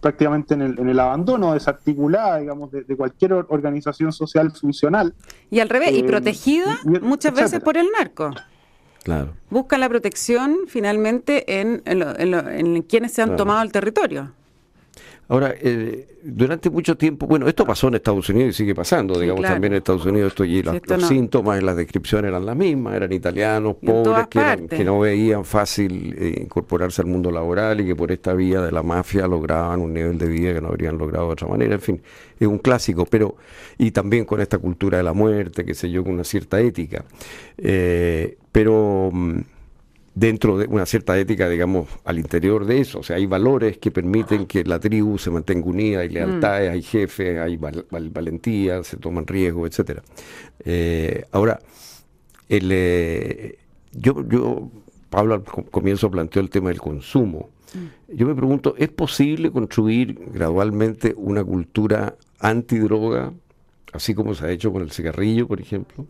prácticamente 0.00 0.54
en 0.54 0.62
el, 0.62 1.00
abandono, 1.00 1.54
desarticulada, 1.54 2.38
digamos, 2.38 2.70
de, 2.70 2.84
cualquier 2.96 3.32
organización 3.32 4.12
social 4.12 4.52
funcional. 4.52 5.12
Y 5.50 5.58
al 5.58 5.68
revés, 5.68 5.90
y 5.90 5.98
eh, 5.98 6.04
protegida 6.04 6.78
muchas 6.84 7.34
veces 7.34 7.58
por 7.58 7.76
el 7.76 7.88
narco. 7.90 8.30
Claro. 9.02 9.34
Buscan 9.50 9.80
la 9.80 9.88
protección 9.88 10.56
finalmente 10.68 11.60
en, 11.60 11.82
en 11.84 12.82
quienes 12.82 13.12
se 13.12 13.22
han 13.22 13.34
tomado 13.34 13.60
el 13.62 13.72
territorio. 13.72 14.34
Ahora, 15.30 15.54
eh, 15.60 16.16
durante 16.22 16.70
mucho 16.70 16.96
tiempo, 16.96 17.26
bueno, 17.26 17.46
esto 17.48 17.66
pasó 17.66 17.88
en 17.88 17.96
Estados 17.96 18.30
Unidos 18.30 18.54
y 18.54 18.56
sigue 18.56 18.74
pasando, 18.74 19.20
digamos, 19.20 19.42
también 19.42 19.74
en 19.74 19.78
Estados 19.78 20.06
Unidos 20.06 20.32
esto, 20.32 20.42
y 20.42 20.62
los, 20.62 20.80
síntomas 21.06 21.60
y 21.60 21.64
las 21.64 21.76
descripciones 21.76 22.30
eran 22.30 22.46
las 22.46 22.56
mismas, 22.56 22.94
eran 22.94 23.12
italianos, 23.12 23.76
pobres, 23.76 24.26
que, 24.28 24.84
no 24.84 25.00
veían 25.00 25.44
fácil 25.44 26.16
eh, 26.18 26.40
incorporarse 26.44 27.02
al 27.02 27.08
mundo 27.08 27.30
laboral 27.30 27.78
y 27.82 27.86
que 27.86 27.94
por 27.94 28.10
esta 28.10 28.32
vía 28.32 28.62
de 28.62 28.72
la 28.72 28.82
mafia 28.82 29.26
lograban 29.26 29.80
un 29.80 29.92
nivel 29.92 30.16
de 30.16 30.28
vida 30.28 30.54
que 30.54 30.62
no 30.62 30.68
habrían 30.68 30.96
logrado 30.96 31.26
de 31.26 31.32
otra 31.34 31.46
manera, 31.46 31.74
en 31.74 31.80
fin, 31.82 32.00
es 32.40 32.48
un 32.48 32.58
clásico, 32.58 33.04
pero, 33.04 33.36
y 33.76 33.90
también 33.90 34.24
con 34.24 34.40
esta 34.40 34.56
cultura 34.56 34.96
de 34.96 35.04
la 35.04 35.12
muerte, 35.12 35.62
qué 35.62 35.74
sé 35.74 35.90
yo, 35.90 36.04
con 36.04 36.14
una 36.14 36.24
cierta 36.24 36.58
ética. 36.58 37.04
Eh, 37.58 38.38
pero... 38.50 39.12
Dentro 40.18 40.58
de 40.58 40.66
una 40.66 40.84
cierta 40.84 41.16
ética, 41.16 41.48
digamos, 41.48 41.88
al 42.04 42.18
interior 42.18 42.64
de 42.66 42.80
eso. 42.80 42.98
O 42.98 43.02
sea, 43.04 43.16
hay 43.16 43.26
valores 43.26 43.78
que 43.78 43.92
permiten 43.92 44.46
que 44.46 44.64
la 44.64 44.80
tribu 44.80 45.16
se 45.16 45.30
mantenga 45.30 45.66
unida, 45.66 46.00
hay 46.00 46.08
lealtades, 46.08 46.72
hay 46.72 46.82
jefes, 46.82 47.38
hay 47.38 47.56
valentía, 47.56 48.82
se 48.82 48.96
toman 48.96 49.28
riesgos, 49.28 49.70
etcétera. 49.70 50.02
Eh, 50.64 51.24
ahora, 51.30 51.60
el, 52.48 52.68
eh, 52.72 53.58
yo, 53.92 54.26
yo, 54.28 54.70
Pablo 55.08 55.34
al 55.34 55.44
comienzo 55.44 56.10
planteó 56.10 56.42
el 56.42 56.50
tema 56.50 56.70
del 56.70 56.80
consumo. 56.80 57.50
Yo 58.08 58.26
me 58.26 58.34
pregunto, 58.34 58.74
¿es 58.76 58.88
posible 58.88 59.52
construir 59.52 60.18
gradualmente 60.32 61.14
una 61.16 61.44
cultura 61.44 62.16
antidroga, 62.40 63.32
así 63.92 64.14
como 64.14 64.34
se 64.34 64.46
ha 64.46 64.50
hecho 64.50 64.72
con 64.72 64.82
el 64.82 64.90
cigarrillo, 64.90 65.46
por 65.46 65.60
ejemplo? 65.60 66.06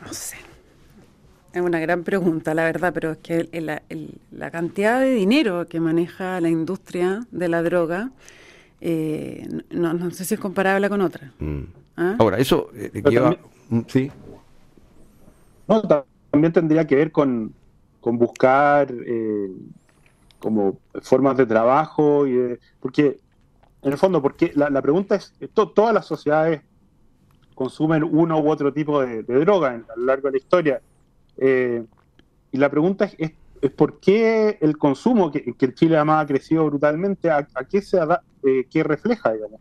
No 0.00 0.12
sé. 0.14 0.47
Es 1.52 1.62
una 1.62 1.80
gran 1.80 2.04
pregunta, 2.04 2.54
la 2.54 2.64
verdad, 2.64 2.92
pero 2.92 3.12
es 3.12 3.18
que 3.18 3.48
la 4.30 4.50
cantidad 4.50 5.00
de 5.00 5.10
dinero 5.10 5.66
que 5.66 5.80
maneja 5.80 6.40
la 6.40 6.48
industria 6.48 7.26
de 7.30 7.48
la 7.48 7.62
droga, 7.62 8.10
eh, 8.80 9.46
no, 9.70 10.10
sé 10.10 10.24
si 10.24 10.34
es 10.34 10.40
comparable 10.40 10.88
con 10.88 11.00
otra. 11.00 11.32
Mm. 11.38 11.62
¿Ah? 11.96 12.16
Ahora, 12.18 12.38
eso 12.38 12.70
eh, 12.74 13.02
lleva... 13.10 13.36
Mm, 13.70 13.80
sí. 13.88 14.10
No, 15.66 15.82
también 16.30 16.52
tendría 16.52 16.86
que 16.86 16.96
ver 16.96 17.12
con, 17.12 17.52
con 18.00 18.18
buscar 18.18 18.90
eh, 18.90 19.50
como 20.38 20.78
formas 21.02 21.36
de 21.36 21.46
trabajo, 21.46 22.26
y 22.26 22.58
porque 22.80 23.18
en 23.82 23.92
el 23.92 23.98
fondo, 23.98 24.22
porque 24.22 24.52
la, 24.54 24.80
pregunta 24.80 25.16
es, 25.16 25.34
todas 25.52 25.92
las 25.92 26.06
sociedades 26.06 26.62
consumen 27.54 28.04
uno 28.04 28.40
u 28.40 28.48
otro 28.48 28.72
tipo 28.72 29.00
de, 29.00 29.22
droga 29.22 29.70
a 29.70 29.96
lo 29.96 30.04
largo 30.04 30.28
de 30.28 30.32
la 30.32 30.38
historia. 30.38 30.80
Eh, 31.38 31.84
y 32.52 32.58
la 32.58 32.70
pregunta 32.70 33.04
es, 33.16 33.32
es, 33.60 33.70
por 33.70 34.00
qué 34.00 34.58
el 34.60 34.76
consumo, 34.78 35.30
que, 35.30 35.54
que, 35.54 35.74
Chile 35.74 35.96
además 35.96 36.24
ha 36.24 36.26
crecido 36.26 36.66
brutalmente, 36.66 37.30
a, 37.30 37.46
qué 37.68 37.82
se 37.82 37.98
eh, 38.44 38.66
qué 38.70 38.82
refleja, 38.82 39.32
digamos. 39.32 39.60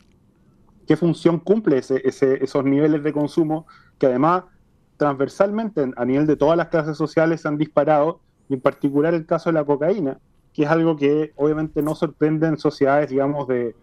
¿Qué 0.87 0.95
función 0.95 1.39
cumple 1.39 1.79
ese, 1.79 2.01
esos 2.05 2.63
niveles 2.63 3.03
de 3.03 3.11
consumo 3.11 3.67
que 3.99 4.05
además 4.05 4.43
transversalmente 4.95 5.91
a 5.95 6.05
nivel 6.05 6.25
de 6.25 6.35
todas 6.35 6.57
las 6.57 6.69
clases 6.69 6.97
sociales 6.97 7.41
se 7.41 7.47
han 7.47 7.57
disparado, 7.57 8.19
y 8.49 8.55
en 8.55 8.61
particular 8.61 9.13
el 9.13 9.25
caso 9.25 9.49
de 9.49 9.53
la 9.53 9.65
cocaína, 9.65 10.17
que 10.53 10.63
es 10.63 10.69
algo 10.69 10.95
que 10.95 11.33
obviamente 11.35 11.81
no 11.81 11.93
sorprende 11.93 12.47
en 12.47 12.57
sociedades, 12.57 13.09
digamos, 13.09 13.47
de, 13.47 13.75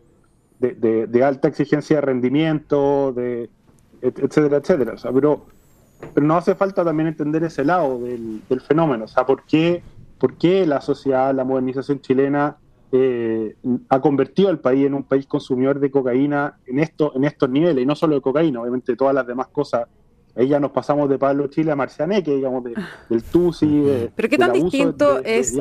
de, 0.58 1.24
alta 1.24 1.48
exigencia 1.48 1.96
de 1.96 2.00
rendimiento, 2.00 3.12
de 3.12 3.50
etcétera, 4.00 4.56
etcétera. 4.58 4.94
pero, 5.12 5.46
pero 6.12 6.26
no 6.26 6.36
hace 6.36 6.54
falta 6.54 6.84
también 6.84 7.08
entender 7.08 7.44
ese 7.44 7.64
lado 7.64 7.98
del, 7.98 8.42
fenómeno. 8.66 9.04
O 9.04 9.08
sea, 9.08 9.24
¿por 9.24 9.44
qué, 9.44 9.82
¿por 10.18 10.34
qué 10.34 10.66
la 10.66 10.80
sociedad, 10.80 11.34
la 11.34 11.44
modernización 11.44 12.00
chilena 12.00 12.56
eh, 12.92 13.56
ha 13.88 14.00
convertido 14.00 14.48
al 14.48 14.58
país 14.58 14.86
en 14.86 14.94
un 14.94 15.04
país 15.04 15.26
consumidor 15.26 15.80
de 15.80 15.90
cocaína 15.90 16.58
en, 16.66 16.78
esto, 16.78 17.12
en 17.14 17.24
estos 17.24 17.48
niveles? 17.48 17.82
Y 17.82 17.86
no 17.86 17.94
solo 17.94 18.14
de 18.16 18.20
cocaína, 18.20 18.60
obviamente 18.60 18.96
todas 18.96 19.14
las 19.14 19.26
demás 19.26 19.48
cosas 19.48 19.86
ahí 20.36 20.48
ya 20.48 20.58
nos 20.58 20.72
pasamos 20.72 21.08
de 21.08 21.16
Pablo 21.16 21.46
Chile 21.46 21.70
a 21.70 21.76
Marcianeque, 21.76 22.34
digamos, 22.34 22.64
del 22.64 23.22
Tusi. 23.22 24.10
Pero 24.16 24.28
qué 24.28 24.36
tan 24.36 24.52
distinto 24.52 25.20
es 25.24 25.56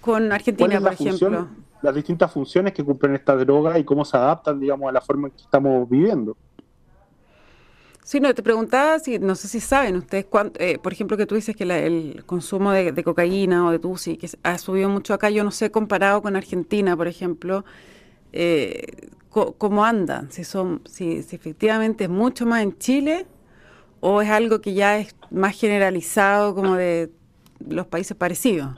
con 0.00 0.30
Argentina, 0.30 0.80
por 0.80 0.92
ejemplo 0.92 1.48
las 1.82 1.94
distintas 1.94 2.32
funciones 2.32 2.72
que 2.72 2.84
cumplen 2.84 3.14
estas 3.14 3.38
drogas 3.40 3.78
y 3.78 3.84
cómo 3.84 4.04
se 4.04 4.16
adaptan, 4.16 4.58
digamos, 4.58 4.88
a 4.88 4.92
la 4.92 5.00
forma 5.00 5.28
en 5.28 5.34
que 5.34 5.42
estamos 5.42 5.88
viviendo. 5.88 6.36
Sí, 8.06 8.20
no, 8.20 8.32
te 8.32 8.42
preguntaba 8.44 9.00
si, 9.00 9.18
no 9.18 9.34
sé 9.34 9.48
si 9.48 9.58
saben 9.58 9.96
ustedes, 9.96 10.26
eh, 10.60 10.78
por 10.78 10.92
ejemplo, 10.92 11.16
que 11.16 11.26
tú 11.26 11.34
dices 11.34 11.56
que 11.56 11.64
el 11.64 12.22
consumo 12.24 12.70
de, 12.70 13.02
cocaína 13.02 13.66
o 13.66 13.72
de 13.72 13.80
tusi, 13.80 14.16
que 14.16 14.30
ha 14.44 14.58
subido 14.58 14.88
mucho 14.88 15.12
acá, 15.12 15.28
yo 15.28 15.42
no 15.42 15.50
sé, 15.50 15.72
comparado 15.72 16.22
con 16.22 16.36
Argentina, 16.36 16.96
por 16.96 17.08
ejemplo, 17.08 17.64
eh, 18.32 19.08
cómo 19.28 19.84
andan, 19.84 20.30
si, 20.30 20.44
son, 20.44 20.82
si, 20.88 21.24
si 21.24 21.34
efectivamente 21.34 22.04
es 22.04 22.10
mucho 22.10 22.46
más 22.46 22.62
en 22.62 22.78
Chile 22.78 23.26
o 23.98 24.22
es 24.22 24.30
algo 24.30 24.60
que 24.60 24.72
ya 24.72 24.98
es 24.98 25.16
más 25.32 25.58
generalizado 25.58 26.54
como 26.54 26.76
de 26.76 27.10
los 27.58 27.88
países 27.88 28.16
parecidos. 28.16 28.68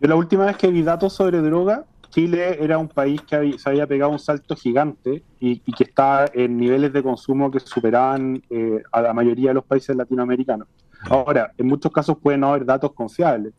La 0.00 0.16
última 0.16 0.46
vez 0.46 0.56
que 0.56 0.68
vi 0.68 0.82
datos 0.82 1.12
sobre 1.12 1.42
droga, 1.42 1.84
Chile 2.14 2.62
era 2.62 2.78
un 2.78 2.86
país 2.86 3.20
que 3.22 3.58
se 3.58 3.68
había 3.68 3.88
pegado 3.88 4.12
un 4.12 4.20
salto 4.20 4.54
gigante 4.54 5.24
y, 5.40 5.58
que 5.58 5.82
está 5.82 6.26
en 6.32 6.56
niveles 6.56 6.92
de 6.92 7.02
consumo 7.02 7.50
que 7.50 7.58
superaban 7.58 8.40
eh, 8.50 8.80
a 8.92 9.02
la 9.02 9.12
mayoría 9.12 9.50
de 9.50 9.54
los 9.54 9.64
países 9.64 9.96
latinoamericanos. 9.96 10.68
Ahora, 11.10 11.50
en 11.58 11.66
muchos 11.66 11.90
casos 11.90 12.16
pueden 12.22 12.42
no 12.42 12.50
haber 12.50 12.64
datos 12.64 12.92
confiables, 12.92 13.52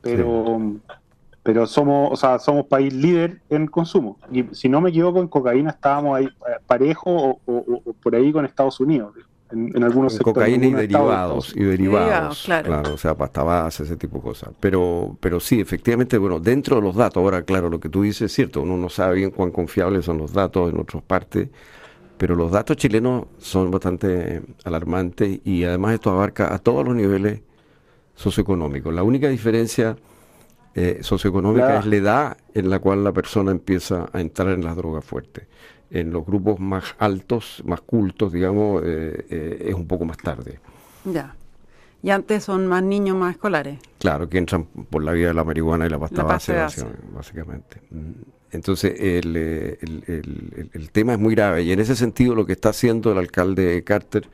pero, 0.00 0.80
pero 1.44 1.64
somos, 1.64 2.10
o 2.10 2.16
sea, 2.16 2.40
somos 2.40 2.66
país 2.66 2.92
líder 2.92 3.40
en 3.48 3.68
consumo. 3.68 4.18
Y 4.32 4.46
si 4.50 4.68
no 4.68 4.80
me 4.80 4.90
equivoco, 4.90 5.20
en 5.20 5.28
cocaína 5.28 5.70
estábamos 5.70 6.18
ahí 6.18 6.24
eh, 6.24 6.58
parejo 6.66 7.38
o 7.46 7.82
por 8.02 8.16
ahí 8.16 8.32
con 8.32 8.44
Estados 8.44 8.80
Unidos 8.80 9.14
en, 9.52 9.82
algunos 9.82 10.18
Cocaína 10.18 10.66
y 10.66 10.72
derivados, 10.72 11.54
y 11.56 11.62
derivados, 11.62 12.42
claro. 12.44 12.94
o 12.94 12.98
sea, 12.98 13.14
pasta 13.14 13.42
base, 13.42 13.84
ese 13.84 13.96
tipo 13.96 14.18
de 14.18 14.22
cosas. 14.22 14.50
Pero, 14.60 15.16
pero 15.20 15.40
sí, 15.40 15.60
efectivamente, 15.60 16.18
bueno, 16.18 16.40
dentro 16.40 16.76
de 16.76 16.82
los 16.82 16.96
datos, 16.96 17.22
ahora, 17.22 17.42
claro, 17.42 17.68
lo 17.68 17.78
que 17.80 17.88
tú 17.88 18.02
dices 18.02 18.22
es 18.22 18.32
cierto, 18.32 18.62
uno 18.62 18.76
no 18.76 18.88
sabe 18.88 19.16
bien 19.16 19.30
cuán 19.30 19.50
confiables 19.50 20.04
son 20.04 20.18
los 20.18 20.32
datos 20.32 20.72
en 20.72 20.80
otras 20.80 21.02
partes, 21.02 21.48
pero 22.16 22.34
los 22.34 22.50
datos 22.50 22.76
chilenos 22.76 23.26
son 23.38 23.70
bastante 23.70 24.42
alarmantes 24.64 25.40
y 25.44 25.64
además 25.64 25.94
esto 25.94 26.10
abarca 26.10 26.54
a 26.54 26.58
todos 26.58 26.84
los 26.84 26.94
niveles 26.94 27.40
socioeconómicos. 28.14 28.94
La 28.94 29.02
única 29.02 29.28
diferencia 29.28 29.96
eh, 30.74 30.98
socioeconómica 31.02 31.80
es 31.80 31.86
la 31.86 31.96
edad 31.96 32.36
en 32.54 32.70
la 32.70 32.78
cual 32.78 33.04
la 33.04 33.12
persona 33.12 33.50
empieza 33.50 34.08
a 34.12 34.20
entrar 34.20 34.50
en 34.50 34.64
las 34.64 34.76
drogas 34.76 35.04
fuertes 35.04 35.46
en 35.92 36.10
los 36.10 36.24
grupos 36.24 36.58
más 36.58 36.94
altos, 36.98 37.62
más 37.66 37.82
cultos, 37.82 38.32
digamos, 38.32 38.82
eh, 38.84 39.26
eh, 39.28 39.66
es 39.68 39.74
un 39.74 39.86
poco 39.86 40.06
más 40.06 40.16
tarde. 40.16 40.58
Ya. 41.04 41.36
Y 42.02 42.10
antes 42.10 42.44
son 42.44 42.66
más 42.66 42.82
niños 42.82 43.16
más 43.16 43.32
escolares. 43.34 43.78
Claro, 43.98 44.28
que 44.28 44.38
entran 44.38 44.64
por 44.64 45.04
la 45.04 45.12
vía 45.12 45.28
de 45.28 45.34
la 45.34 45.44
marihuana 45.44 45.86
y 45.86 45.90
la 45.90 45.98
pasta, 45.98 46.24
base, 46.24 46.54
básicamente. 47.14 47.80
Mm. 47.90 48.10
Entonces, 48.52 48.94
el, 48.98 49.34
eh, 49.36 49.78
el, 49.80 50.04
el, 50.06 50.70
el, 50.72 50.90
tema 50.90 51.12
es 51.12 51.18
muy 51.18 51.34
grave. 51.34 51.62
Y 51.62 51.72
en 51.72 51.80
ese 51.80 51.94
sentido, 51.94 52.34
lo 52.34 52.44
que 52.44 52.52
está 52.52 52.70
haciendo 52.70 53.12
el 53.12 53.18
alcalde 53.18 53.82
Carter 53.84 54.28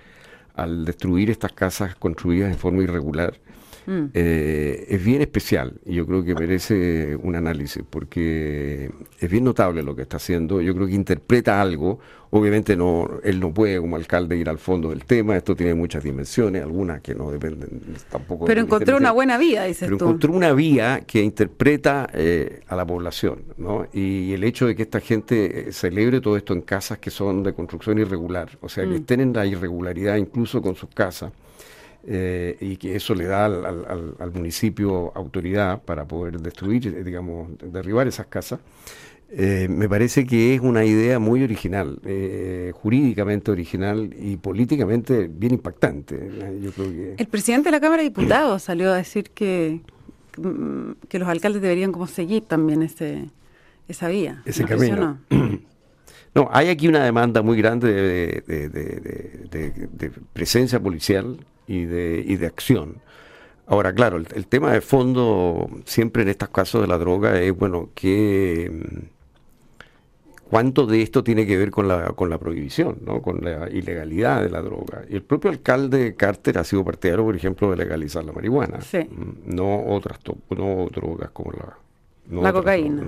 al 0.54 0.84
destruir 0.84 1.30
estas 1.30 1.52
casas 1.52 1.94
construidas 1.94 2.50
en 2.50 2.58
forma 2.58 2.82
irregular, 2.82 3.34
Mm. 3.88 4.10
Eh, 4.12 4.84
es 4.90 5.02
bien 5.02 5.22
especial 5.22 5.80
y 5.86 5.94
yo 5.94 6.06
creo 6.06 6.22
que 6.22 6.34
merece 6.34 7.16
un 7.16 7.34
análisis 7.36 7.82
porque 7.88 8.90
es 9.18 9.30
bien 9.30 9.44
notable 9.44 9.82
lo 9.82 9.96
que 9.96 10.02
está 10.02 10.18
haciendo. 10.18 10.60
Yo 10.60 10.74
creo 10.74 10.86
que 10.86 10.92
interpreta 10.92 11.58
algo. 11.58 11.98
Obviamente 12.30 12.76
no, 12.76 13.08
él 13.24 13.40
no 13.40 13.54
puede 13.54 13.80
como 13.80 13.96
alcalde 13.96 14.36
ir 14.36 14.50
al 14.50 14.58
fondo 14.58 14.90
del 14.90 15.06
tema. 15.06 15.38
Esto 15.38 15.56
tiene 15.56 15.72
muchas 15.72 16.04
dimensiones, 16.04 16.62
algunas 16.62 17.00
que 17.00 17.14
no 17.14 17.30
dependen 17.30 17.80
tampoco. 18.10 18.44
Pero 18.44 18.60
encontró 18.60 18.98
una 18.98 19.10
buena 19.10 19.38
vía, 19.38 19.64
dices 19.64 19.88
Pero 19.88 19.94
encontró 19.94 20.34
una 20.34 20.52
vía 20.52 21.04
que 21.06 21.22
interpreta 21.22 22.10
eh, 22.12 22.60
a 22.68 22.76
la 22.76 22.86
población, 22.86 23.44
¿no? 23.56 23.86
Y 23.94 24.34
el 24.34 24.44
hecho 24.44 24.66
de 24.66 24.76
que 24.76 24.82
esta 24.82 25.00
gente 25.00 25.70
eh, 25.70 25.72
celebre 25.72 26.20
todo 26.20 26.36
esto 26.36 26.52
en 26.52 26.60
casas 26.60 26.98
que 26.98 27.10
son 27.10 27.42
de 27.42 27.54
construcción 27.54 27.98
irregular, 27.98 28.50
o 28.60 28.68
sea, 28.68 28.84
que 28.84 28.90
mm. 28.90 28.96
estén 28.96 29.20
en 29.20 29.32
la 29.32 29.46
irregularidad 29.46 30.16
incluso 30.16 30.60
con 30.60 30.74
sus 30.74 30.90
casas 30.90 31.32
eh, 32.10 32.56
y 32.62 32.78
que 32.78 32.96
eso 32.96 33.14
le 33.14 33.26
da 33.26 33.44
al, 33.44 34.32
municipio 34.32 35.12
autoridad 35.14 35.82
para 35.82 36.08
poder 36.08 36.40
destruir, 36.40 36.86
eh, 36.86 37.04
digamos, 37.04 37.50
derribar 37.62 38.08
esas 38.08 38.28
casas. 38.28 38.60
Eh, 39.30 39.66
me 39.68 39.90
parece 39.90 40.26
que 40.26 40.54
es 40.54 40.62
una 40.62 40.86
idea 40.86 41.18
muy 41.18 41.42
original, 41.42 42.00
jurídicamente 42.72 43.50
original 43.50 44.08
y 44.18 44.38
políticamente 44.38 45.28
bien 45.30 45.52
impactante. 45.52 46.30
El 47.18 47.26
presidente 47.26 47.66
de 47.66 47.72
la 47.72 47.80
Cámara 47.80 48.02
de 48.02 48.08
Diputados 48.08 48.62
salió 48.62 48.90
a 48.90 48.96
decir 48.96 49.28
que, 49.28 49.82
que 51.10 51.18
los 51.18 51.28
alcaldes 51.28 51.60
deberían 51.60 51.92
como 51.92 52.06
seguir 52.06 52.44
también 52.44 52.82
ese, 52.82 53.28
esa 53.86 54.08
vía. 54.08 54.42
Ese 54.46 54.64
camino. 54.64 55.18
No, 56.34 56.46
hay 56.52 56.68
aquí 56.68 56.86
una 56.86 57.02
demanda 57.02 57.42
muy 57.42 57.56
grande 57.56 57.90
de 57.90 60.12
presencia 60.34 60.78
policial 60.78 61.38
y 61.68 61.84
de, 61.84 62.24
y 62.26 62.36
de 62.36 62.46
acción. 62.46 62.96
Ahora, 63.66 63.92
claro, 63.92 64.16
el, 64.16 64.46
tema 64.46 64.72
de 64.72 64.80
fondo 64.80 65.68
siempre 65.84 66.22
en 66.22 66.30
estos 66.30 66.48
casos 66.48 66.80
de 66.80 66.88
la 66.88 66.96
droga 66.96 67.38
es, 67.38 67.54
bueno, 67.54 67.90
que 67.94 68.70
mm, 68.72 69.04
cuánto 70.48 70.86
de 70.86 71.02
esto 71.02 71.22
tiene 71.22 71.46
que 71.46 71.58
ver 71.58 71.70
con 71.70 71.86
la, 71.86 72.12
con 72.12 72.30
la 72.30 72.38
prohibición, 72.38 73.00
¿no? 73.04 73.20
con 73.20 73.44
la 73.44 73.68
ilegalidad 73.68 74.42
de 74.42 74.48
la 74.48 74.62
droga. 74.62 75.04
Y 75.10 75.16
el 75.16 75.22
propio 75.22 75.50
alcalde 75.50 76.14
Carter 76.16 76.56
ha 76.56 76.64
sido 76.64 76.82
partidario, 76.82 77.24
por 77.24 77.36
ejemplo, 77.36 77.70
de 77.70 77.76
legalizar 77.76 78.24
la 78.24 78.32
marihuana, 78.32 78.78
mm, 78.78 79.54
no 79.54 79.84
otras 79.88 80.18
no 80.48 80.88
drogas 80.90 81.30
como 81.32 81.52
la, 81.52 82.42
la 82.42 82.52
cocaína. 82.52 83.02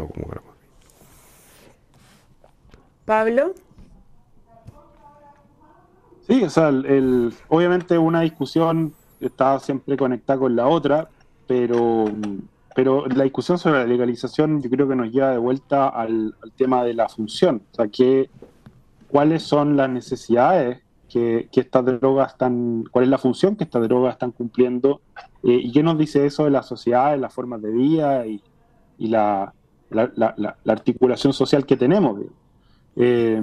Pablo. 3.06 3.54
Sí, 6.30 6.44
o 6.44 6.48
sea, 6.48 6.68
el, 6.68 7.34
obviamente 7.48 7.98
una 7.98 8.20
discusión 8.20 8.94
está 9.18 9.58
siempre 9.58 9.96
conectada 9.96 10.38
con 10.38 10.54
la 10.54 10.68
otra, 10.68 11.08
pero, 11.48 12.04
pero 12.72 13.04
la 13.08 13.24
discusión 13.24 13.58
sobre 13.58 13.80
la 13.80 13.86
legalización 13.86 14.62
yo 14.62 14.70
creo 14.70 14.86
que 14.86 14.94
nos 14.94 15.10
lleva 15.10 15.32
de 15.32 15.38
vuelta 15.38 15.88
al, 15.88 16.36
tema 16.56 16.84
de 16.84 16.94
la 16.94 17.08
función, 17.08 17.62
o 17.72 17.74
sea, 17.74 17.88
que, 17.88 18.30
cuáles 19.08 19.42
son 19.42 19.76
las 19.76 19.90
necesidades 19.90 20.80
que, 21.08 21.48
estas 21.52 21.84
drogas 21.84 22.30
están, 22.30 22.84
cuál 22.92 23.06
es 23.06 23.10
la 23.10 23.18
función 23.18 23.56
que 23.56 23.64
estas 23.64 23.82
drogas 23.82 24.12
están 24.12 24.30
cumpliendo 24.30 25.00
eh, 25.42 25.58
y 25.64 25.72
qué 25.72 25.82
nos 25.82 25.98
dice 25.98 26.24
eso 26.26 26.44
de 26.44 26.50
la 26.50 26.62
sociedad, 26.62 27.10
de 27.10 27.18
las 27.18 27.34
formas 27.34 27.60
de 27.60 27.72
vida 27.72 28.24
y, 28.24 28.40
la, 28.98 29.52
la, 29.90 30.56
articulación 30.64 31.32
social 31.32 31.66
que 31.66 31.76
tenemos. 31.76 32.20
Eh, 32.94 33.42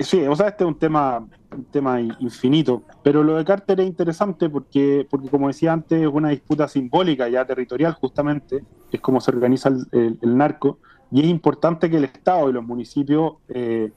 Sí, 0.00 0.24
o 0.26 0.36
sea, 0.36 0.48
este 0.48 0.62
es 0.62 0.68
un 0.68 0.78
tema, 0.78 1.26
un 1.50 1.64
tema 1.64 2.00
infinito, 2.00 2.82
pero 3.02 3.24
lo 3.24 3.36
de 3.36 3.44
Carter 3.44 3.80
es 3.80 3.86
interesante 3.86 4.48
porque, 4.48 5.06
porque, 5.10 5.28
como 5.28 5.48
decía 5.48 5.72
antes, 5.72 6.00
es 6.00 6.06
una 6.06 6.28
disputa 6.28 6.68
simbólica 6.68 7.28
ya 7.28 7.44
territorial 7.44 7.94
justamente, 7.94 8.64
es 8.92 9.00
como 9.00 9.20
se 9.20 9.32
organiza 9.32 9.70
el, 9.90 10.36
narco, 10.36 10.78
y 11.10 11.20
es 11.20 11.26
importante 11.26 11.90
que 11.90 11.96
el 11.96 12.04
Estado 12.04 12.48
y 12.48 12.52
los 12.52 12.64
municipios 12.64 13.34
eh, 13.48 13.90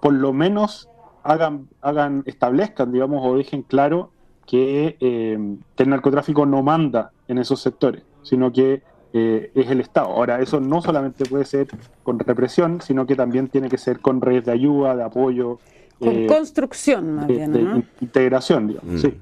por 0.00 0.12
lo 0.12 0.32
menos 0.32 0.88
hagan, 1.24 1.68
hagan, 1.80 2.22
establezcan, 2.26 2.92
digamos, 2.92 3.26
o 3.26 3.36
dejen 3.36 3.62
claro 3.62 4.10
que, 4.46 4.96
eh, 5.00 5.56
el 5.76 5.88
narcotráfico 5.88 6.46
no 6.46 6.62
manda 6.62 7.10
en 7.26 7.38
esos 7.38 7.60
sectores, 7.60 8.04
sino 8.22 8.52
que 8.52 8.82
eh, 9.16 9.52
es 9.54 9.70
el 9.70 9.80
Estado. 9.80 10.08
Ahora, 10.08 10.40
eso 10.42 10.58
no 10.58 10.82
solamente 10.82 11.24
puede 11.24 11.44
ser 11.44 11.68
con 12.02 12.18
represión, 12.18 12.80
sino 12.82 13.06
que 13.06 13.14
también 13.14 13.46
tiene 13.46 13.68
que 13.68 13.78
ser 13.78 14.00
con 14.00 14.20
redes 14.20 14.44
de 14.44 14.52
ayuda, 14.52 14.96
de 14.96 15.04
apoyo. 15.04 15.60
Con 16.00 16.08
eh, 16.08 16.26
construcción, 16.26 17.14
más 17.14 17.28
bien, 17.28 17.52
de 17.52 17.84
integración, 18.00 18.66
digamos. 18.66 19.00
Sí. 19.00 19.14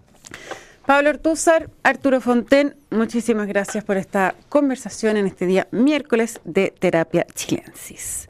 Pablo 0.87 1.11
Ortúzar, 1.11 1.69
Arturo 1.83 2.23
Fonten, 2.23 2.75
muchísimas 2.91 3.47
gracias 3.47 3.85
por 3.85 3.99
esta 3.99 4.35
conversación 4.49 5.19
en 5.19 5.27
este 5.27 5.45
día 5.45 5.69
miércoles 5.71 6.41
de 6.45 6.73
Terapia 6.77 7.27
Chilensis. 7.35 8.29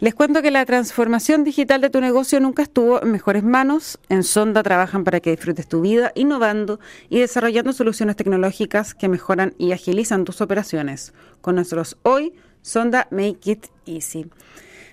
Les 0.00 0.14
cuento 0.14 0.40
que 0.40 0.50
la 0.50 0.64
transformación 0.64 1.44
digital 1.44 1.82
de 1.82 1.90
tu 1.90 2.00
negocio 2.00 2.40
nunca 2.40 2.62
estuvo 2.62 3.02
en 3.02 3.12
mejores 3.12 3.42
manos. 3.42 3.98
En 4.08 4.22
Sonda 4.22 4.62
trabajan 4.62 5.04
para 5.04 5.20
que 5.20 5.30
disfrutes 5.30 5.68
tu 5.68 5.82
vida 5.82 6.10
innovando 6.14 6.80
y 7.10 7.18
desarrollando 7.20 7.74
soluciones 7.74 8.16
tecnológicas 8.16 8.94
que 8.94 9.10
mejoran 9.10 9.52
y 9.58 9.72
agilizan 9.72 10.24
tus 10.24 10.40
operaciones. 10.40 11.12
Con 11.42 11.56
nosotros 11.56 11.98
hoy, 12.02 12.32
Sonda 12.62 13.08
Make 13.10 13.40
It 13.44 13.66
Easy. 13.84 14.24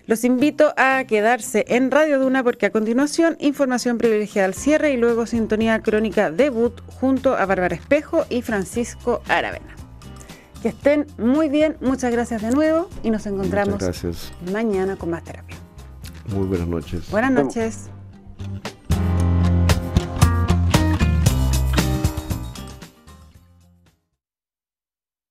Los 0.08 0.26
invito 0.26 0.74
a 0.76 1.02
quedarse 1.06 1.63
en 1.70 1.89
Radio 1.89 2.20
Duna 2.20 2.43
porque 2.43 2.65
a 2.65 2.72
continuación 2.72 3.38
información 3.39 3.98
privilegiada 3.98 4.48
al 4.48 4.56
cierre 4.56 4.91
y 4.91 4.98
luego 4.98 5.26
sintonía 5.26 5.82
crónica 5.82 6.32
debut 6.32 6.82
junto 6.86 7.38
a 7.38 7.46
Bárbara 7.46 7.76
Espejo 7.76 8.26
y 8.30 8.41
Francisco 8.41 9.22
Aravena. 9.30 9.76
Que 10.62 10.70
estén 10.70 11.06
muy 11.17 11.50
bien, 11.50 11.78
muchas 11.82 12.12
gracias 12.12 12.41
de 12.41 12.52
nuevo 12.52 12.89
y 13.04 13.12
nos 13.12 13.26
encontramos 13.26 13.80
mañana 14.52 14.96
con 14.96 15.12
más 15.12 15.24
terapia. 15.24 15.56
Muy 16.28 16.48
buenas 16.48 16.67
noches. 16.67 17.10
Buenas 17.10 17.32
noches. 17.32 17.89